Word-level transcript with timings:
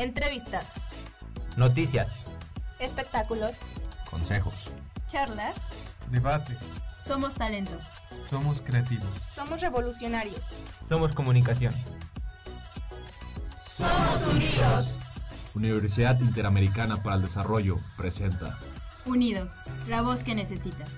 Entrevistas. 0.00 0.64
Noticias. 1.58 2.24
Espectáculos. 2.78 3.52
Consejos. 4.08 4.54
Charlas. 5.10 5.54
Debate. 6.10 6.56
Somos 7.06 7.34
talentos. 7.34 7.82
Somos 8.30 8.62
creativos. 8.62 9.10
Somos 9.34 9.60
revolucionarios. 9.60 10.40
Somos 10.88 11.12
comunicación. 11.12 11.74
Somos 13.76 14.22
unidos. 14.22 14.86
Universidad 15.54 16.18
Interamericana 16.20 17.02
para 17.02 17.16
el 17.16 17.22
Desarrollo 17.22 17.76
presenta. 17.98 18.58
Unidos, 19.04 19.50
la 19.86 20.00
voz 20.00 20.20
que 20.20 20.34
necesitas. 20.34 20.88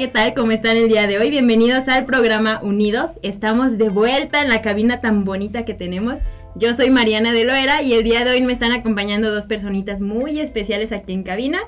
¿Qué 0.00 0.08
tal? 0.08 0.32
¿Cómo 0.32 0.50
están 0.50 0.78
el 0.78 0.88
día 0.88 1.06
de 1.06 1.18
hoy? 1.18 1.28
Bienvenidos 1.28 1.86
al 1.88 2.06
programa 2.06 2.58
Unidos. 2.62 3.10
Estamos 3.22 3.76
de 3.76 3.90
vuelta 3.90 4.40
en 4.40 4.48
la 4.48 4.62
cabina 4.62 5.02
tan 5.02 5.26
bonita 5.26 5.66
que 5.66 5.74
tenemos. 5.74 6.20
Yo 6.56 6.72
soy 6.72 6.88
Mariana 6.88 7.32
de 7.32 7.44
Loera 7.44 7.82
y 7.82 7.92
el 7.92 8.02
día 8.02 8.24
de 8.24 8.30
hoy 8.30 8.40
me 8.40 8.54
están 8.54 8.72
acompañando 8.72 9.30
dos 9.30 9.44
personitas 9.44 10.00
muy 10.00 10.40
especiales 10.40 10.92
aquí 10.92 11.12
en 11.12 11.22
cabina. 11.22 11.58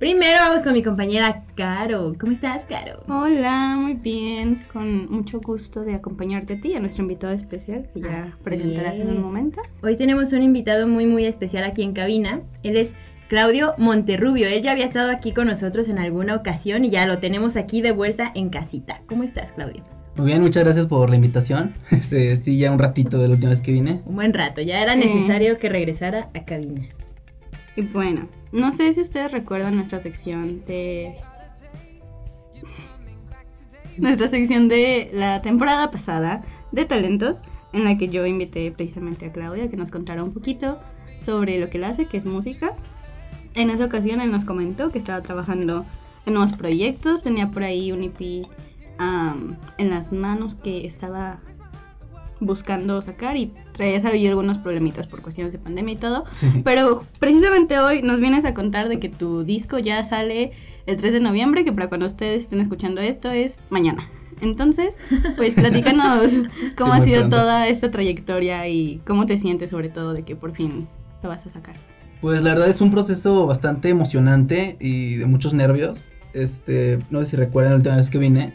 Primero 0.00 0.40
vamos 0.40 0.64
con 0.64 0.72
mi 0.72 0.82
compañera 0.82 1.44
Caro. 1.54 2.16
¿Cómo 2.18 2.32
estás, 2.32 2.64
Caro? 2.64 3.04
Hola, 3.06 3.76
muy 3.78 3.94
bien. 3.94 4.64
Con 4.72 5.08
mucho 5.08 5.40
gusto 5.40 5.84
de 5.84 5.94
acompañarte 5.94 6.54
a 6.54 6.60
ti 6.60 6.72
y 6.72 6.74
a 6.74 6.80
nuestro 6.80 7.04
invitado 7.04 7.34
especial 7.34 7.88
que 7.94 8.00
ya 8.00 8.18
Así 8.18 8.42
presentarás 8.42 8.98
en 8.98 9.10
un 9.10 9.22
momento. 9.22 9.62
Hoy 9.84 9.94
tenemos 9.94 10.32
un 10.32 10.42
invitado 10.42 10.88
muy 10.88 11.06
muy 11.06 11.24
especial 11.24 11.62
aquí 11.62 11.84
en 11.84 11.92
cabina. 11.92 12.40
Él 12.64 12.78
es 12.78 12.90
Claudio 13.28 13.74
Monterrubio. 13.78 14.48
Él 14.48 14.62
ya 14.62 14.72
había 14.72 14.84
estado 14.84 15.10
aquí 15.10 15.32
con 15.32 15.46
nosotros 15.48 15.88
en 15.88 15.98
alguna 15.98 16.34
ocasión 16.36 16.84
y 16.84 16.90
ya 16.90 17.06
lo 17.06 17.18
tenemos 17.18 17.56
aquí 17.56 17.82
de 17.82 17.90
vuelta 17.92 18.30
en 18.34 18.50
casita. 18.50 19.00
¿Cómo 19.06 19.22
estás, 19.24 19.52
Claudio? 19.52 19.82
Muy 20.16 20.26
bien, 20.26 20.40
muchas 20.42 20.64
gracias 20.64 20.86
por 20.86 21.10
la 21.10 21.16
invitación. 21.16 21.74
Este, 21.90 22.36
sí, 22.38 22.58
ya 22.58 22.70
un 22.72 22.78
ratito 22.78 23.18
de 23.18 23.28
la 23.28 23.34
última 23.34 23.50
vez 23.50 23.60
que 23.62 23.72
vine. 23.72 24.00
Un 24.06 24.14
buen 24.16 24.32
rato. 24.32 24.60
Ya 24.62 24.80
era 24.80 24.92
Sí. 24.94 24.98
necesario 25.00 25.58
que 25.58 25.68
regresara 25.68 26.30
a 26.34 26.44
cabina. 26.44 26.82
Y 27.74 27.82
bueno, 27.82 28.28
no 28.52 28.72
sé 28.72 28.92
si 28.92 29.00
ustedes 29.02 29.32
recuerdan 29.32 29.74
nuestra 29.76 30.00
sección 30.00 30.62
de... 30.66 31.14
Nuestra 33.98 34.28
sección 34.28 34.68
de 34.68 35.10
la 35.12 35.42
temporada 35.42 35.90
pasada 35.90 36.42
de 36.72 36.84
talentos, 36.84 37.40
en 37.72 37.84
la 37.84 37.96
que 37.98 38.08
yo 38.08 38.26
invité 38.26 38.70
precisamente 38.70 39.26
a 39.26 39.32
Claudia 39.32 39.64
a 39.64 39.68
que 39.68 39.76
nos 39.76 39.90
contara 39.90 40.22
un 40.22 40.32
poquito 40.32 40.78
sobre 41.20 41.58
lo 41.58 41.70
que 41.70 41.78
él 41.78 41.84
hace, 41.84 42.06
que 42.06 42.16
es 42.18 42.26
música. 42.26 42.74
En 43.56 43.70
esa 43.70 43.86
ocasión 43.86 44.20
él 44.20 44.30
nos 44.30 44.44
comentó 44.44 44.90
que 44.90 44.98
estaba 44.98 45.22
trabajando 45.22 45.84
en 46.26 46.34
nuevos 46.34 46.52
proyectos, 46.52 47.22
tenía 47.22 47.50
por 47.50 47.62
ahí 47.62 47.90
un 47.92 48.02
EP 48.02 48.46
am, 48.98 49.56
en 49.78 49.90
las 49.90 50.12
manos 50.12 50.54
que 50.56 50.86
estaba 50.86 51.38
buscando 52.38 53.00
sacar 53.00 53.36
y 53.38 53.52
traía 53.72 53.98
ahí 54.08 54.26
algunos 54.26 54.58
problemitas 54.58 55.06
por 55.06 55.22
cuestiones 55.22 55.52
de 55.52 55.58
pandemia 55.58 55.94
y 55.94 55.96
todo. 55.96 56.24
Sí. 56.34 56.60
Pero 56.64 57.04
precisamente 57.18 57.78
hoy 57.78 58.02
nos 58.02 58.20
vienes 58.20 58.44
a 58.44 58.52
contar 58.52 58.88
de 58.90 58.98
que 59.00 59.08
tu 59.08 59.42
disco 59.44 59.78
ya 59.78 60.02
sale 60.02 60.52
el 60.84 60.96
3 60.98 61.14
de 61.14 61.20
noviembre, 61.20 61.64
que 61.64 61.72
para 61.72 61.88
cuando 61.88 62.06
ustedes 62.06 62.42
estén 62.42 62.60
escuchando 62.60 63.00
esto 63.00 63.30
es 63.30 63.58
mañana. 63.70 64.08
Entonces, 64.42 64.98
pues 65.36 65.54
platícanos 65.54 66.30
cómo 66.76 66.92
Sí, 66.94 67.00
ha 67.00 67.04
sido 67.04 67.20
pronto. 67.20 67.36
toda 67.38 67.68
esta 67.68 67.90
trayectoria 67.90 68.68
y 68.68 69.00
cómo 69.06 69.24
te 69.24 69.38
sientes 69.38 69.70
sobre 69.70 69.88
todo 69.88 70.12
de 70.12 70.24
que 70.24 70.36
por 70.36 70.52
fin 70.52 70.86
lo 71.22 71.30
vas 71.30 71.46
a 71.46 71.50
sacar. 71.50 71.76
Pues 72.26 72.42
la 72.42 72.54
verdad 72.54 72.68
es 72.68 72.80
un 72.80 72.90
proceso 72.90 73.46
bastante 73.46 73.88
emocionante 73.88 74.76
y 74.80 75.14
de 75.14 75.26
muchos 75.26 75.54
nervios. 75.54 76.02
Este, 76.34 76.98
no 77.08 77.20
sé 77.20 77.26
si 77.26 77.36
recuerdan 77.36 77.74
la 77.74 77.76
última 77.76 77.94
vez 77.94 78.10
que 78.10 78.18
vine, 78.18 78.52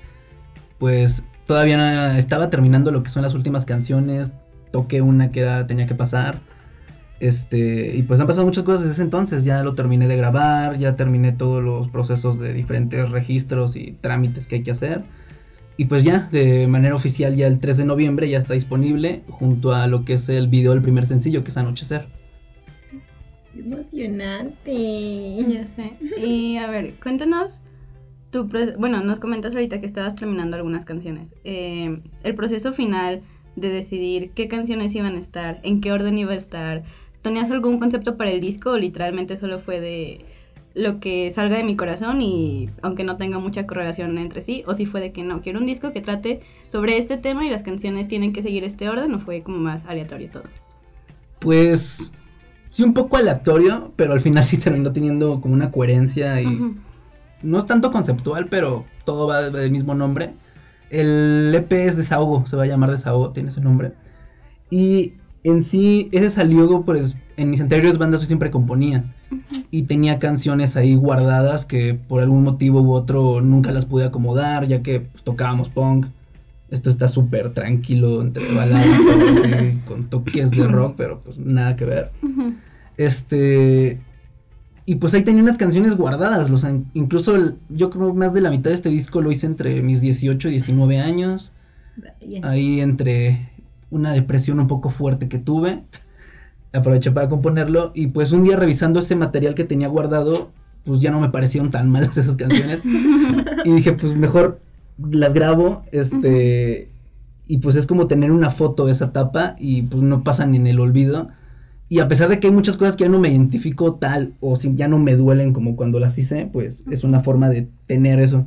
pues 0.77 1.23
todavía 1.45 2.17
estaba 2.17 2.49
terminando 2.49 2.92
lo 2.92 3.02
que 3.02 3.11
son 3.11 3.22
las 3.22 3.33
últimas 3.33 3.64
canciones, 3.64 4.33
toqué 4.73 5.02
una 5.02 5.32
que 5.32 5.39
era, 5.39 5.67
tenía 5.67 5.86
que 5.86 5.95
pasar. 5.95 6.42
Este, 7.21 7.95
y 7.95 8.02
pues 8.02 8.20
han 8.20 8.27
pasado 8.27 8.45
muchas 8.45 8.65
cosas 8.65 8.82
desde 8.82 8.95
ese 8.95 9.04
entonces, 9.04 9.45
ya 9.45 9.64
lo 9.64 9.73
terminé 9.73 10.09
de 10.09 10.17
grabar, 10.17 10.77
ya 10.77 10.98
terminé 10.98 11.32
todos 11.32 11.64
los 11.64 11.88
procesos 11.92 12.39
de 12.42 12.52
diferentes 12.52 13.09
registros 13.09 13.77
y 13.77 13.98
trámites 14.02 14.48
que 14.48 14.55
hay 14.55 14.64
que 14.64 14.71
hacer. 14.71 15.03
Y 15.77 15.86
pues 15.86 16.03
ya, 16.03 16.27
de 16.30 16.67
manera 16.67 16.93
oficial 16.93 17.38
ya 17.38 17.48
el 17.48 17.59
3 17.59 17.77
de 17.77 17.86
noviembre 17.86 18.30
ya 18.30 18.38
está 18.38 18.53
disponible 18.53 19.23
junto 19.30 19.71
a 19.71 19.88
lo 19.88 20.03
que 20.03 20.15
es 20.15 20.27
el 20.27 20.49
video 20.49 20.73
del 20.73 20.82
primer 20.82 21.08
sencillo, 21.08 21.45
que 21.45 21.52
es 21.52 21.58
Anochecer. 21.58 22.20
¡Qué 23.54 23.60
emocionante! 23.60 25.45
Ya 25.48 25.67
sé. 25.67 25.94
Y 26.17 26.58
a 26.58 26.70
ver, 26.70 26.94
cuéntanos 27.02 27.62
tu 28.32 28.50
bueno, 28.78 29.04
nos 29.04 29.20
comentas 29.20 29.54
ahorita 29.54 29.80
que 29.80 29.86
estabas 29.86 30.16
terminando 30.16 30.56
algunas 30.56 30.86
canciones. 30.86 31.36
Eh, 31.44 32.02
el 32.23 32.36
proceso 32.36 32.73
final 32.73 33.22
de 33.56 33.70
decidir 33.70 34.32
qué 34.32 34.48
canciones 34.48 34.95
iban 34.95 35.16
a 35.16 35.20
estar, 35.20 35.60
en 35.64 35.82
qué 35.82 35.92
orden 35.92 36.17
iba 36.17 36.32
a 36.32 36.38
estar. 36.38 36.84
¿Tenías 37.22 37.52
algún 37.52 37.78
concepto 37.80 38.17
para 38.17 38.32
el 38.32 38.42
disco 38.42 38.72
o 38.72 38.78
literalmente 38.78 39.38
solo 39.38 39.60
fue 39.60 39.80
de 39.80 40.26
lo 40.73 41.02
que 41.02 41.30
salga 41.32 41.58
de 41.58 41.66
mi 41.66 41.76
corazón 41.76 42.22
y 42.22 42.70
aunque 42.82 43.04
no 43.04 43.18
tenga 43.18 43.38
mucha 43.38 43.68
correlación 43.68 44.18
entre 44.18 44.42
sí? 44.42 44.64
¿O 44.66 44.73
si 44.73 44.86
fue 44.86 45.02
de 45.02 45.12
que 45.12 45.23
no, 45.23 45.42
quiero 45.42 45.60
un 45.60 45.66
disco 45.66 45.92
que 45.92 46.02
trate 46.02 46.39
sobre 46.68 46.98
este 46.98 47.18
tema 47.18 47.45
y 47.45 47.50
las 47.50 47.64
canciones 47.64 48.08
tienen 48.08 48.32
que 48.32 48.42
seguir 48.42 48.64
este 48.64 48.89
orden 48.89 49.14
o 49.14 49.20
fue 49.20 49.44
como 49.44 49.58
más 49.58 49.86
aleatorio 49.86 50.30
todo? 50.32 50.44
Pues 51.39 52.12
sí 52.71 52.83
un 52.83 52.93
poco 52.93 53.17
aleatorio, 53.17 53.92
pero 53.98 54.14
al 54.14 54.21
final 54.21 54.45
sí 54.45 54.58
terminó 54.58 54.93
teniendo 54.93 55.42
como 55.42 55.54
una 55.54 55.71
coherencia 55.71 56.42
y 56.42 56.73
no 57.43 57.59
es 57.59 57.65
tanto 57.65 57.92
conceptual, 57.92 58.48
pero 58.48 58.86
todo 59.04 59.27
va 59.27 59.49
del 59.49 59.71
mismo 59.71 59.93
nombre. 59.93 60.33
El 60.89 61.54
EP 61.54 61.71
es 61.73 61.98
Desahogo, 61.98 62.48
se 62.48 62.55
va 62.55 62.64
a 62.64 62.67
llamar 62.67 62.89
Desahogo, 62.92 63.32
tiene 63.32 63.49
ese 63.49 63.59
nombre. 63.59 63.92
Y 64.70 65.15
en 65.43 65.64
sí, 65.65 66.08
ese 66.14 66.32
salió, 66.32 66.83
pues, 66.83 67.15
en 67.36 67.49
mis 67.49 67.59
anteriores 67.59 67.98
bandas 67.98 68.21
yo 68.21 68.27
siempre 68.27 68.52
componía. 68.52 69.14
Y 69.70 69.83
tenía 69.83 70.20
canciones 70.20 70.77
ahí 70.77 70.95
guardadas 70.95 71.65
que 71.65 71.93
por 71.93 72.21
algún 72.21 72.43
motivo 72.43 72.82
u 72.82 72.93
otro 72.93 73.42
nunca 73.42 73.71
las 73.71 73.86
pude 73.86 74.05
acomodar, 74.05 74.65
ya 74.67 74.82
que 74.82 75.02
pues, 75.02 75.23
tocábamos 75.23 75.67
punk. 75.67 76.08
Esto 76.71 76.89
está 76.89 77.08
súper 77.09 77.54
tranquilo, 77.54 78.21
entre 78.21 78.54
baladas, 78.55 78.87
así, 78.87 79.80
con 79.86 80.09
toques 80.09 80.49
de 80.52 80.67
rock, 80.70 80.95
pero 80.98 81.20
pues 81.21 81.37
nada 81.37 81.76
que 81.76 81.86
ver. 81.86 82.11
Este. 82.98 83.99
Y 84.86 84.95
pues 84.95 85.14
ahí 85.14 85.21
tenía 85.23 85.43
unas 85.43 85.58
canciones 85.58 85.95
guardadas. 85.95 86.49
Incluso 86.93 87.36
el- 87.36 87.55
yo 87.70 87.89
creo 87.89 88.08
que 88.14 88.17
más 88.20 88.33
de 88.33 88.42
la 88.42 88.49
mitad 88.49 88.70
de 88.71 88.76
este 88.76 88.89
disco 88.89 89.21
lo 89.21 89.32
hice 89.32 89.45
entre 89.45 89.82
mis 89.82 90.02
18 90.02 90.48
y 90.49 90.52
19 90.52 90.99
años. 90.99 91.52
Ahí 92.43 92.80
entre 92.82 93.49
una 93.89 94.14
depresión 94.14 94.59
un 94.59 94.67
poco 94.67 94.89
fuerte 94.89 95.27
que 95.30 95.38
tuve. 95.38 95.83
Aproveché 96.73 97.11
para 97.11 97.30
componerlo. 97.30 97.92
Y 97.93 98.08
pues 98.08 98.32
un 98.32 98.43
día 98.43 98.55
revisando 98.55 99.02
ese 99.02 99.15
material 99.15 99.55
que 99.55 99.65
tenía 99.65 99.88
guardado, 99.88 100.52
pues 100.86 100.99
ya 101.02 101.11
no 101.11 101.20
me 101.20 101.30
parecieron 101.30 101.70
tan 101.70 101.89
malas 101.92 102.17
esas 102.17 102.36
canciones. 102.38 102.82
y 103.65 103.71
dije, 103.71 103.93
pues 103.93 104.15
mejor 104.15 104.59
las 104.97 105.33
grabo. 105.33 105.83
Este. 105.91 106.89
Y 107.47 107.57
pues 107.57 107.75
es 107.75 107.85
como 107.85 108.07
tener 108.07 108.31
una 108.31 108.49
foto 108.49 108.85
de 108.85 108.93
esa 108.93 109.05
etapa 109.05 109.55
y 109.59 109.83
pues 109.83 110.02
no 110.02 110.23
pasan 110.23 110.55
en 110.55 110.67
el 110.67 110.79
olvido. 110.79 111.29
Y 111.89 111.99
a 111.99 112.07
pesar 112.07 112.29
de 112.29 112.39
que 112.39 112.47
hay 112.47 112.53
muchas 112.53 112.77
cosas 112.77 112.95
que 112.95 113.03
ya 113.03 113.09
no 113.09 113.19
me 113.19 113.29
identifico 113.29 113.95
tal 113.95 114.35
o 114.39 114.55
si 114.55 114.73
ya 114.75 114.87
no 114.87 114.97
me 114.97 115.17
duelen 115.17 115.52
como 115.52 115.75
cuando 115.75 115.99
las 115.99 116.17
hice, 116.17 116.49
pues 116.52 116.85
es 116.89 117.03
una 117.03 117.19
forma 117.19 117.49
de 117.49 117.67
tener 117.85 118.19
eso. 118.19 118.45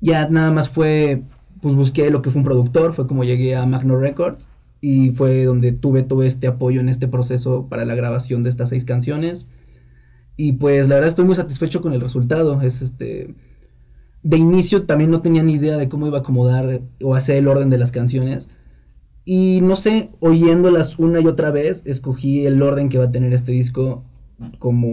Ya 0.00 0.28
nada 0.30 0.50
más 0.50 0.70
fue, 0.70 1.24
pues 1.60 1.74
busqué 1.74 2.10
lo 2.10 2.22
que 2.22 2.30
fue 2.30 2.38
un 2.40 2.44
productor, 2.44 2.94
fue 2.94 3.06
como 3.06 3.24
llegué 3.24 3.54
a 3.54 3.66
Magno 3.66 3.98
Records 3.98 4.48
y 4.80 5.10
fue 5.10 5.44
donde 5.44 5.72
tuve 5.72 6.02
todo 6.02 6.22
este 6.22 6.46
apoyo 6.46 6.80
en 6.80 6.88
este 6.88 7.08
proceso 7.08 7.68
para 7.68 7.84
la 7.84 7.94
grabación 7.94 8.42
de 8.42 8.50
estas 8.50 8.70
seis 8.70 8.86
canciones. 8.86 9.44
Y 10.36 10.52
pues 10.54 10.88
la 10.88 10.96
verdad 10.96 11.10
estoy 11.10 11.24
muy 11.24 11.36
satisfecho 11.36 11.80
con 11.80 11.92
el 11.92 12.00
resultado. 12.00 12.60
Es 12.62 12.82
este. 12.82 13.34
De 14.24 14.36
inicio 14.36 14.84
también 14.84 15.12
no 15.12 15.22
tenía 15.22 15.44
ni 15.44 15.52
idea 15.52 15.76
de 15.76 15.88
cómo 15.88 16.08
iba 16.08 16.18
a 16.18 16.20
acomodar 16.22 16.80
o 17.00 17.14
hacer 17.14 17.36
el 17.36 17.46
orden 17.46 17.70
de 17.70 17.78
las 17.78 17.92
canciones. 17.92 18.48
Y 19.24 19.60
no 19.62 19.76
sé, 19.76 20.10
oyéndolas 20.18 20.98
una 20.98 21.20
y 21.20 21.26
otra 21.26 21.52
vez, 21.52 21.82
escogí 21.86 22.44
el 22.44 22.60
orden 22.60 22.88
que 22.88 22.98
va 22.98 23.04
a 23.04 23.12
tener 23.12 23.32
este 23.32 23.52
disco 23.52 24.04
como 24.58 24.88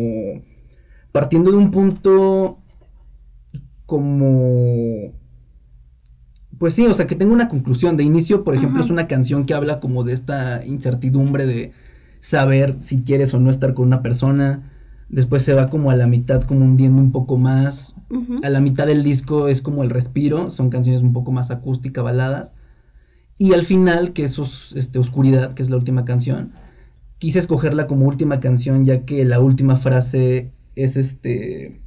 partiendo 1.12 1.51
de 1.51 1.57
un 1.57 1.72
punto 1.72 2.60
como 3.86 5.12
pues 6.62 6.75
sí, 6.75 6.86
o 6.86 6.94
sea, 6.94 7.07
que 7.07 7.16
tenga 7.16 7.34
una 7.34 7.50
conclusión. 7.50 7.98
De 7.98 8.04
inicio, 8.04 8.44
por 8.44 8.54
ejemplo, 8.54 8.77
Ajá. 8.77 8.86
es 8.86 8.92
una 8.92 9.07
canción 9.07 9.48
que 9.48 9.56
habla 9.56 9.80
como 9.80 10.04
de 10.04 10.13
esta 10.13 10.63
incertidumbre 10.63 11.48
de 11.48 11.72
saber 12.19 12.77
si 12.81 13.01
quieres 13.01 13.34
o 13.34 13.39
no 13.39 13.50
estar 13.50 13.74
con 13.74 13.88
una 13.88 14.04
persona. 14.04 14.72
Después 15.12 15.44
se 15.44 15.54
va 15.54 15.69
como 15.69 15.92
a 15.92 15.96
la 15.96 16.08
mitad, 16.08 16.42
como 16.44 16.63
hundiendo 16.63 17.02
un 17.02 17.12
poco 17.12 17.38
más. 17.38 17.96
Ujú. 18.10 18.40
A 18.44 18.50
la 18.50 18.62
mitad 18.62 18.88
del 18.88 19.04
disco 19.04 19.50
es 19.50 19.62
como 19.62 19.84
el 19.84 19.90
respiro, 19.90 20.52
son 20.52 20.69
canciones 20.69 21.02
un 21.02 21.12
poco 21.12 21.34
más 21.34 21.52
acústica, 21.52 22.02
baladas. 22.02 22.54
Y 23.38 23.54
al 23.54 23.66
final, 23.66 24.13
que 24.13 24.24
es 24.24 24.40
este, 24.74 25.00
Oscuridad, 25.00 25.54
que 25.54 25.63
es 25.63 25.69
la 25.69 25.75
última 25.75 26.06
canción, 26.06 26.54
quise 27.18 27.40
escogerla 27.40 27.88
como 27.88 28.06
última 28.08 28.40
canción, 28.40 28.86
ya 28.86 29.04
que 29.04 29.25
la 29.25 29.42
última 29.42 29.75
frase 29.75 30.54
es 30.75 30.96
este. 30.96 31.81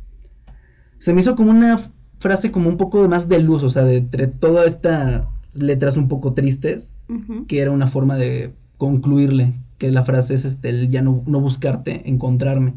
Se 0.99 1.15
me 1.15 1.23
hizo 1.23 1.35
como 1.35 1.51
una 1.51 1.81
frase 2.19 2.53
como 2.53 2.69
un 2.69 2.77
poco 2.77 3.09
más 3.09 3.29
de 3.29 3.39
luz, 3.39 3.63
o 3.63 3.71
sea, 3.71 3.85
de 3.85 3.97
entre 3.99 4.27
todas 4.27 4.67
estas 4.67 5.27
letras 5.57 5.97
un 5.97 6.09
poco 6.09 6.35
tristes, 6.35 6.93
Ujú. 7.09 7.47
que 7.47 7.61
era 7.61 7.71
una 7.71 7.87
forma 7.87 8.17
de 8.19 8.53
concluirle, 8.77 9.55
que 9.79 9.91
la 9.91 10.05
frase 10.05 10.35
es 10.35 10.45
este, 10.45 10.69
el 10.69 10.91
ya 10.91 11.01
no, 11.01 11.23
no 11.27 11.41
buscarte, 11.41 12.09
encontrarme. 12.11 12.75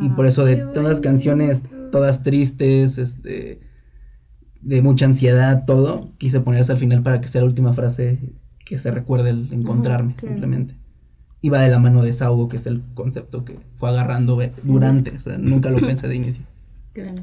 Y 0.00 0.08
por 0.10 0.26
eso 0.26 0.44
de 0.44 0.56
todas 0.56 0.84
las 0.84 1.00
canciones, 1.00 1.62
todas 1.92 2.22
tristes, 2.22 2.98
este, 2.98 3.60
de 4.60 4.82
mucha 4.82 5.04
ansiedad, 5.04 5.64
todo, 5.64 6.10
quise 6.18 6.40
ponerse 6.40 6.72
al 6.72 6.78
final 6.78 7.02
para 7.02 7.20
que 7.20 7.28
sea 7.28 7.42
la 7.42 7.46
última 7.46 7.72
frase 7.72 8.18
que 8.64 8.78
se 8.78 8.90
recuerde 8.90 9.30
el 9.30 9.48
encontrarme, 9.52 10.14
claro. 10.14 10.34
simplemente. 10.34 10.74
Y 11.40 11.50
va 11.50 11.60
de 11.60 11.70
la 11.70 11.78
mano 11.78 12.02
de 12.02 12.08
desahogo, 12.08 12.48
que 12.48 12.56
es 12.56 12.66
el 12.66 12.82
concepto 12.94 13.44
que 13.44 13.58
fue 13.76 13.90
agarrando 13.90 14.40
eh, 14.42 14.52
durante, 14.64 15.12
o 15.12 15.20
sea, 15.20 15.38
nunca 15.38 15.70
lo 15.70 15.78
pensé 15.78 16.08
de 16.08 16.16
inicio. 16.16 16.44
Claro. 16.92 17.22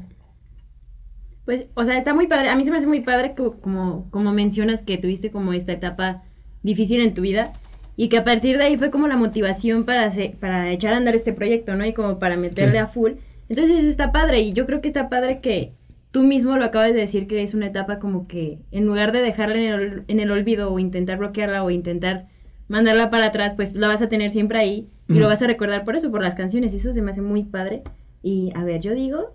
Pues, 1.44 1.66
o 1.74 1.84
sea, 1.84 1.98
está 1.98 2.14
muy 2.14 2.28
padre. 2.28 2.48
A 2.48 2.54
mí 2.54 2.64
se 2.64 2.70
me 2.70 2.78
hace 2.78 2.86
muy 2.86 3.00
padre 3.00 3.34
que, 3.34 3.50
como, 3.60 4.08
como 4.12 4.32
mencionas 4.32 4.82
que 4.82 4.98
tuviste 4.98 5.32
como 5.32 5.52
esta 5.52 5.72
etapa 5.72 6.22
difícil 6.62 7.00
en 7.00 7.12
tu 7.12 7.22
vida 7.22 7.54
y 7.96 8.08
que 8.08 8.18
a 8.18 8.24
partir 8.24 8.58
de 8.58 8.64
ahí 8.64 8.76
fue 8.76 8.90
como 8.90 9.06
la 9.08 9.16
motivación 9.16 9.84
para, 9.84 10.04
hacer- 10.04 10.36
para 10.36 10.70
echar 10.72 10.94
a 10.94 10.96
andar 10.96 11.14
este 11.14 11.32
proyecto, 11.32 11.74
¿no? 11.76 11.84
Y 11.86 11.92
como 11.92 12.18
para 12.18 12.36
meterle 12.36 12.72
Sí. 12.72 12.78
a 12.78 12.86
full. 12.86 13.12
Entonces 13.48 13.78
eso 13.78 13.88
está 13.88 14.10
padre 14.12 14.40
y 14.40 14.52
yo 14.52 14.66
creo 14.66 14.80
que 14.80 14.88
está 14.88 15.08
padre 15.08 15.40
que 15.40 15.72
tú 16.10 16.22
mismo 16.22 16.56
lo 16.56 16.64
acabas 16.64 16.92
de 16.94 17.00
decir 17.00 17.26
que 17.26 17.42
es 17.42 17.54
una 17.54 17.66
etapa 17.66 17.98
como 17.98 18.26
que 18.26 18.58
en 18.70 18.86
lugar 18.86 19.12
de 19.12 19.20
dejarla 19.22 19.56
en 19.56 19.72
el, 19.72 20.04
en 20.08 20.20
el 20.20 20.30
olvido 20.30 20.72
o 20.72 20.78
intentar 20.78 21.18
bloquearla 21.18 21.62
o 21.64 21.70
intentar 21.70 22.26
mandarla 22.68 23.10
para 23.10 23.26
atrás, 23.26 23.54
pues 23.54 23.74
la 23.74 23.88
vas 23.88 24.00
a 24.00 24.08
tener 24.08 24.30
siempre 24.30 24.58
ahí 24.58 24.88
y 25.08 25.14
lo 25.18 25.26
vas 25.26 25.42
a 25.42 25.46
recordar 25.46 25.84
por 25.84 25.96
eso, 25.96 26.10
por 26.10 26.22
las 26.22 26.34
canciones. 26.34 26.72
Y 26.72 26.76
eso 26.78 26.92
se 26.94 27.02
me 27.02 27.10
hace 27.10 27.20
muy 27.20 27.42
padre. 27.44 27.82
Y 28.22 28.50
a 28.54 28.64
ver, 28.64 28.80
yo 28.80 28.94
digo 28.94 29.34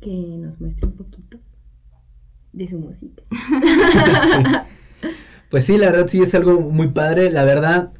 que 0.00 0.10
nos 0.38 0.58
muestre 0.60 0.86
un 0.86 0.92
poquito 0.96 1.38
de 2.54 2.66
su 2.66 2.78
música. 2.78 3.22
Pues 5.52 5.66
sí, 5.66 5.76
la 5.76 5.90
verdad 5.90 6.08
sí 6.08 6.22
es 6.22 6.34
algo 6.34 6.62
muy 6.62 6.88
padre. 6.88 7.30
La 7.30 7.44
verdad, 7.44 7.92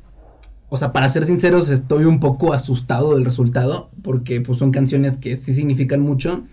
o 0.71 0.79
sea, 0.79 0.91
para 0.91 1.11
ser 1.11 1.27
sinceros, 1.27 1.69
estoy 1.69 2.07
un 2.07 2.19
poco 2.19 2.55
asustado 2.55 3.15
del 3.15 3.27
resultado, 3.27 3.91
porque 4.03 4.41
pues 4.41 4.59
son 4.59 4.73
canciones 4.73 5.19
que 5.19 5.37
sí 5.37 5.55
significan 5.55 6.01
mucho 6.01 6.45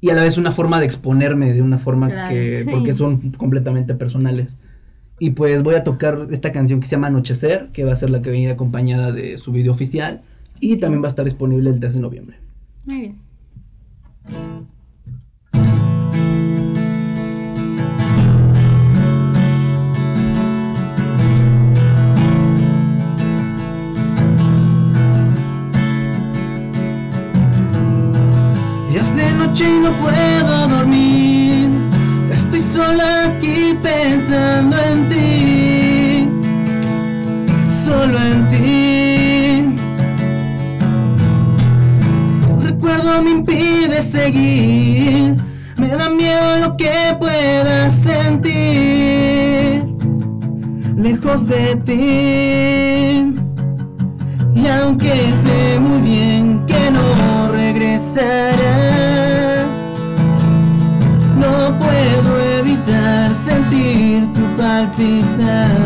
y 0.00 0.10
a 0.10 0.14
la 0.14 0.22
vez 0.22 0.38
una 0.38 0.52
forma 0.52 0.78
de 0.78 0.86
exponerme 0.86 1.52
de 1.52 1.60
una 1.60 1.76
forma 1.76 2.08
Claro, 2.08 2.30
que, 2.30 2.62
sí. 2.62 2.70
porque 2.70 2.92
son 2.92 3.32
completamente 3.32 3.94
personales. 3.94 4.56
Y 5.18 5.30
pues 5.30 5.64
voy 5.64 5.74
a 5.74 5.82
tocar 5.82 6.28
esta 6.30 6.52
canción 6.52 6.78
que 6.78 6.86
se 6.86 6.92
llama 6.92 7.08
Anochecer, 7.08 7.70
que 7.72 7.82
va 7.82 7.92
a 7.92 7.96
ser 7.96 8.10
la 8.10 8.22
que 8.22 8.30
va 8.30 8.34
a 8.34 8.38
venir 8.38 8.50
acompañada 8.50 9.10
de 9.10 9.38
su 9.38 9.50
video 9.50 9.72
oficial 9.72 10.22
y 10.60 10.76
también 10.76 11.02
va 11.02 11.06
a 11.06 11.10
estar 11.10 11.24
disponible 11.24 11.68
el 11.68 11.80
3 11.80 11.94
de 11.94 12.00
noviembre. 12.00 12.36
Muy 12.84 13.00
bien. 13.00 13.18
Y 29.60 29.80
no 29.80 29.90
puedo 29.92 30.68
dormir. 30.68 31.68
Estoy 32.32 32.60
sola 32.60 33.24
aquí 33.24 33.76
pensando 33.82 34.76
en 34.76 35.08
ti. 35.08 36.28
Solo 37.84 38.18
en 38.18 38.48
ti. 38.50 39.74
Un 42.50 42.60
recuerdo 42.62 43.22
me 43.22 43.30
impide 43.30 44.02
seguir. 44.02 45.36
Me 45.76 45.88
da 45.88 46.08
miedo 46.08 46.58
lo 46.58 46.76
que 46.76 47.16
pueda 47.18 47.90
sentir. 47.90 48.54
Lejos 50.96 51.46
de 51.48 51.76
ti. 51.86 53.34
Y 54.54 54.66
aunque 54.66 55.32
sé 55.42 55.80
muy 55.80 56.00
bien 56.02 56.37
I'll 64.78 64.86
be 64.96 65.22
there. 65.22 65.77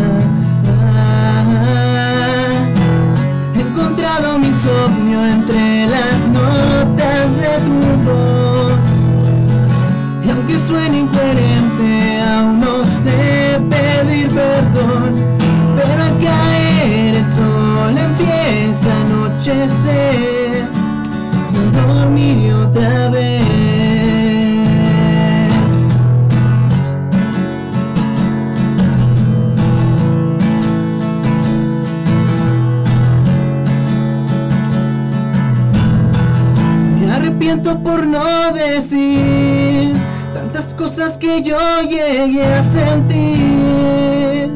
Por 37.63 38.05
no 38.05 38.53
decir 38.53 39.93
tantas 40.35 40.75
cosas 40.75 41.17
que 41.17 41.43
yo 41.43 41.59
llegué 41.83 42.45
a 42.45 42.63
sentir 42.65 44.51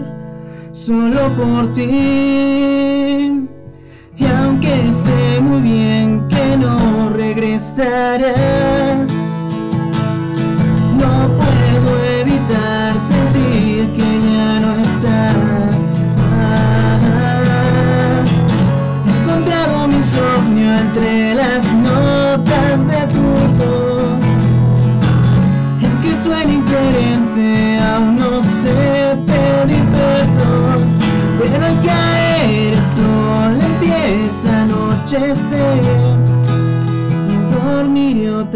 solo 0.72 1.28
por 1.36 1.72
ti. 1.72 1.82
Y 4.18 4.26
aunque 4.26 4.92
sé 4.92 5.40
muy 5.40 5.60
bien 5.60 6.26
que 6.28 6.56
no 6.56 7.10
regresarás, 7.10 8.34
no 10.98 11.28
puedo 11.38 12.02
evitar 12.02 12.25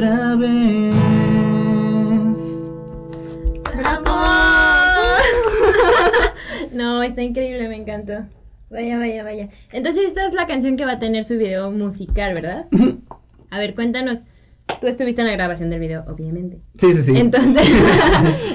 otra 0.01 0.35
vez. 0.37 0.95
No, 6.73 7.03
está 7.03 7.23
increíble, 7.23 7.69
me 7.69 7.77
encantó. 7.77 8.25
Vaya, 8.71 8.99
vaya, 8.99 9.23
vaya. 9.23 9.49
Entonces 9.73 10.07
esta 10.07 10.27
es 10.27 10.33
la 10.33 10.47
canción 10.47 10.77
que 10.77 10.85
va 10.85 10.93
a 10.93 10.99
tener 10.99 11.25
su 11.25 11.37
video 11.37 11.71
musical, 11.71 12.33
¿verdad? 12.33 12.67
A 13.51 13.59
ver, 13.59 13.75
cuéntanos. 13.75 14.21
Tú 14.81 14.87
estuviste 14.87 15.21
en 15.21 15.27
la 15.27 15.35
grabación 15.35 15.69
del 15.69 15.81
video, 15.81 16.05
obviamente. 16.09 16.61
Sí, 16.79 16.95
sí, 16.95 17.03
sí. 17.03 17.17
Entonces, 17.17 17.69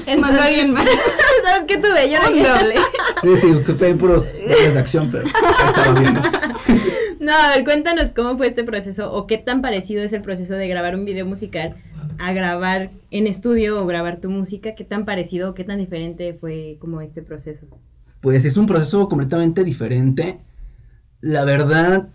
Mandó 0.20 0.42
alguien 0.42 0.72
más. 0.72 0.88
¿Sabes 1.44 1.66
qué 1.68 1.78
tuve? 1.78 2.10
Yo 2.10 2.20
no 2.22 2.38
doble. 2.38 2.76
Sí, 3.22 3.38
sí, 3.38 3.52
ocupé 3.52 3.94
puros 3.94 4.40
de 4.40 4.80
acción, 4.80 5.12
pero 5.12 5.28
estaba 5.28 6.00
bien. 6.00 6.22
No, 7.26 7.34
a 7.34 7.56
ver, 7.56 7.64
cuéntanos 7.64 8.14
cómo 8.14 8.38
fue 8.38 8.50
este 8.50 8.64
proceso 8.64 9.12
o 9.12 9.26
qué 9.26 9.40
tan 9.40 9.64
parecido 9.64 10.04
es 10.04 10.14
el 10.14 10.22
proceso 10.22 10.54
de 10.54 10.68
grabar 10.68 10.96
un 10.96 11.06
video 11.06 11.26
musical 11.26 11.76
a 12.20 12.34
grabar 12.34 12.92
en 13.10 13.26
estudio 13.26 13.82
o 13.82 13.88
grabar 13.88 14.22
tu 14.22 14.30
música. 14.30 14.76
¿Qué 14.76 14.84
tan 14.84 15.06
parecido 15.06 15.50
o 15.50 15.54
qué 15.56 15.64
tan 15.64 15.80
diferente 15.80 16.38
fue 16.40 16.78
como 16.80 17.02
este 17.02 17.24
proceso? 17.24 17.66
Pues 18.22 18.46
es 18.46 18.58
un 18.58 18.68
proceso 18.68 19.10
completamente 19.10 19.64
diferente. 19.64 20.40
La 21.20 21.46
verdad, 21.46 22.10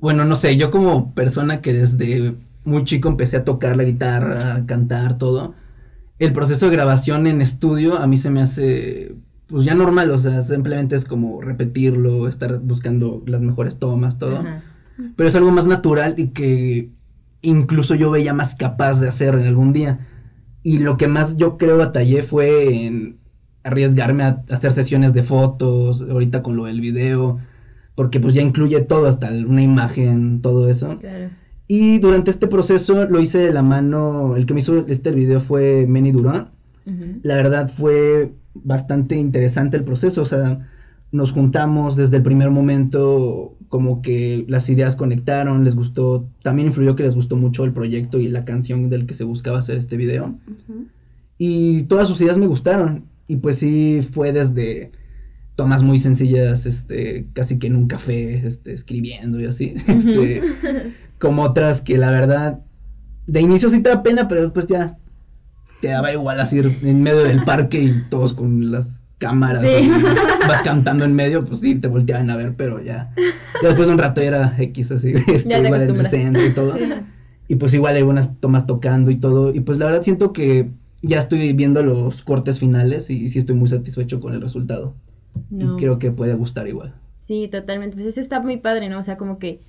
bueno, 0.00 0.24
no 0.24 0.36
sé, 0.36 0.56
yo 0.56 0.70
como 0.70 1.12
persona 1.12 1.60
que 1.60 1.74
desde 1.74 2.34
muy 2.64 2.84
chico 2.84 3.10
empecé 3.10 3.36
a 3.36 3.44
tocar 3.44 3.76
la 3.76 3.84
guitarra, 3.84 4.54
a 4.54 4.64
cantar, 4.64 5.18
todo, 5.18 5.54
el 6.18 6.32
proceso 6.32 6.64
de 6.64 6.72
grabación 6.72 7.26
en 7.26 7.42
estudio 7.42 7.98
a 7.98 8.06
mí 8.06 8.16
se 8.16 8.30
me 8.30 8.40
hace, 8.40 9.16
pues 9.46 9.64
ya 9.64 9.74
normal, 9.74 10.10
o 10.10 10.18
sea, 10.18 10.42
simplemente 10.42 10.96
es 10.96 11.04
como 11.04 11.40
repetirlo, 11.40 12.28
estar 12.28 12.58
buscando 12.60 13.22
las 13.26 13.42
mejores 13.42 13.78
tomas, 13.78 14.18
todo. 14.18 14.38
Ajá. 14.38 14.62
Pero 15.16 15.28
es 15.28 15.34
algo 15.34 15.50
más 15.50 15.66
natural 15.66 16.14
y 16.16 16.28
que 16.28 16.90
incluso 17.42 17.94
yo 17.94 18.10
veía 18.10 18.32
más 18.34 18.54
capaz 18.54 19.00
de 19.00 19.08
hacer 19.08 19.34
en 19.34 19.46
algún 19.46 19.72
día. 19.72 20.06
Y 20.62 20.78
lo 20.78 20.96
que 20.96 21.06
más 21.06 21.36
yo 21.36 21.58
creo 21.58 21.78
batallé 21.78 22.22
fue 22.22 22.86
en 22.86 23.18
arriesgarme 23.62 24.24
a 24.24 24.44
hacer 24.50 24.72
sesiones 24.72 25.12
de 25.12 25.22
fotos, 25.22 26.02
ahorita 26.02 26.42
con 26.42 26.56
lo 26.56 26.64
del 26.64 26.80
video, 26.80 27.38
porque 27.94 28.20
pues 28.20 28.34
ya 28.34 28.42
incluye 28.42 28.80
todo, 28.80 29.06
hasta 29.06 29.28
una 29.28 29.62
imagen, 29.62 30.40
todo 30.40 30.68
eso. 30.68 30.98
Claro. 30.98 31.30
Y 31.68 31.98
durante 31.98 32.30
este 32.30 32.46
proceso 32.46 33.06
lo 33.06 33.20
hice 33.20 33.38
de 33.38 33.52
la 33.52 33.62
mano, 33.62 34.36
el 34.36 34.46
que 34.46 34.54
me 34.54 34.60
hizo 34.60 34.86
este 34.86 35.10
video 35.10 35.40
fue 35.40 35.86
Manny 35.88 36.12
Durán. 36.12 36.50
Ujú. 36.86 37.20
La 37.22 37.36
verdad 37.36 37.68
fue 37.68 38.32
bastante 38.64 39.16
interesante 39.16 39.76
el 39.76 39.84
proceso, 39.84 40.22
o 40.22 40.26
sea, 40.26 40.60
nos 41.12 41.32
juntamos 41.32 41.96
desde 41.96 42.16
el 42.16 42.22
primer 42.22 42.50
momento, 42.50 43.56
como 43.68 44.02
que 44.02 44.44
las 44.48 44.68
ideas 44.68 44.96
conectaron, 44.96 45.64
les 45.64 45.74
gustó, 45.74 46.28
también 46.42 46.68
influyó 46.68 46.96
que 46.96 47.04
les 47.04 47.14
gustó 47.14 47.36
mucho 47.36 47.64
el 47.64 47.72
proyecto 47.72 48.18
y 48.18 48.28
la 48.28 48.44
canción 48.44 48.90
del 48.90 49.06
que 49.06 49.14
se 49.14 49.24
buscaba 49.24 49.58
hacer 49.58 49.78
este 49.78 49.96
video. 49.96 50.38
Y 51.38 51.84
todas 51.84 52.08
sus 52.08 52.20
ideas 52.20 52.38
me 52.38 52.46
gustaron. 52.46 53.04
Y 53.28 53.36
pues 53.36 53.58
sí, 53.58 54.06
fue 54.12 54.32
desde 54.32 54.92
tomas 55.56 55.82
muy 55.82 55.98
sencillas, 55.98 56.66
este, 56.66 57.28
casi 57.32 57.58
que 57.58 57.66
en 57.66 57.76
un 57.76 57.88
café, 57.88 58.46
este, 58.46 58.72
escribiendo 58.72 59.40
y 59.40 59.46
así. 59.46 59.74
Este, 59.88 60.42
como 61.18 61.42
otras 61.42 61.80
que 61.80 61.96
la 61.96 62.10
verdad, 62.10 62.60
de 63.26 63.40
inicio 63.40 63.70
sí 63.70 63.80
te 63.80 63.88
da 63.88 64.02
pena, 64.02 64.28
pero 64.28 64.42
después 64.42 64.66
ya 64.66 64.98
te 65.80 65.88
daba 65.88 66.12
igual 66.12 66.40
así 66.40 66.58
en 66.58 67.02
medio 67.02 67.24
del 67.24 67.44
parque 67.44 67.80
y 67.80 68.02
todos 68.08 68.34
con 68.34 68.70
las 68.70 69.02
cámaras. 69.18 69.62
Sí. 69.62 69.68
y 69.88 70.48
vas 70.48 70.62
cantando 70.62 71.04
en 71.04 71.14
medio, 71.14 71.44
pues 71.44 71.60
sí, 71.60 71.74
te 71.76 71.88
volteaban 71.88 72.30
a 72.30 72.36
ver, 72.36 72.54
pero 72.56 72.82
ya. 72.82 73.12
ya 73.62 73.68
después 73.68 73.88
de 73.88 73.94
un 73.94 73.98
rato 74.00 74.20
era 74.20 74.54
X 74.58 74.92
así, 74.92 75.12
este, 75.26 75.58
igual 75.58 75.64
el 75.64 75.90
acostumbras. 75.90 76.10
centro 76.10 76.44
y 76.44 76.50
todo. 76.50 76.74
Y 77.48 77.56
pues 77.56 77.74
igual 77.74 77.96
hay 77.96 78.02
buenas 78.02 78.38
tomas 78.40 78.66
tocando 78.66 79.10
y 79.10 79.16
todo. 79.16 79.54
Y 79.54 79.60
pues 79.60 79.78
la 79.78 79.86
verdad 79.86 80.02
siento 80.02 80.32
que 80.32 80.70
ya 81.02 81.18
estoy 81.18 81.52
viendo 81.52 81.82
los 81.82 82.22
cortes 82.22 82.58
finales 82.58 83.08
y 83.10 83.28
sí 83.28 83.38
estoy 83.38 83.54
muy 83.54 83.68
satisfecho 83.68 84.20
con 84.20 84.34
el 84.34 84.40
resultado. 84.40 84.94
No. 85.50 85.74
Y 85.74 85.76
creo 85.78 85.98
que 85.98 86.10
puede 86.10 86.34
gustar 86.34 86.66
igual. 86.66 86.94
Sí, 87.20 87.48
totalmente. 87.48 87.94
Pues 87.96 88.06
eso 88.06 88.20
está 88.20 88.40
muy 88.40 88.56
padre, 88.56 88.88
¿no? 88.88 88.98
O 88.98 89.02
sea, 89.02 89.16
como 89.16 89.38
que 89.38 89.60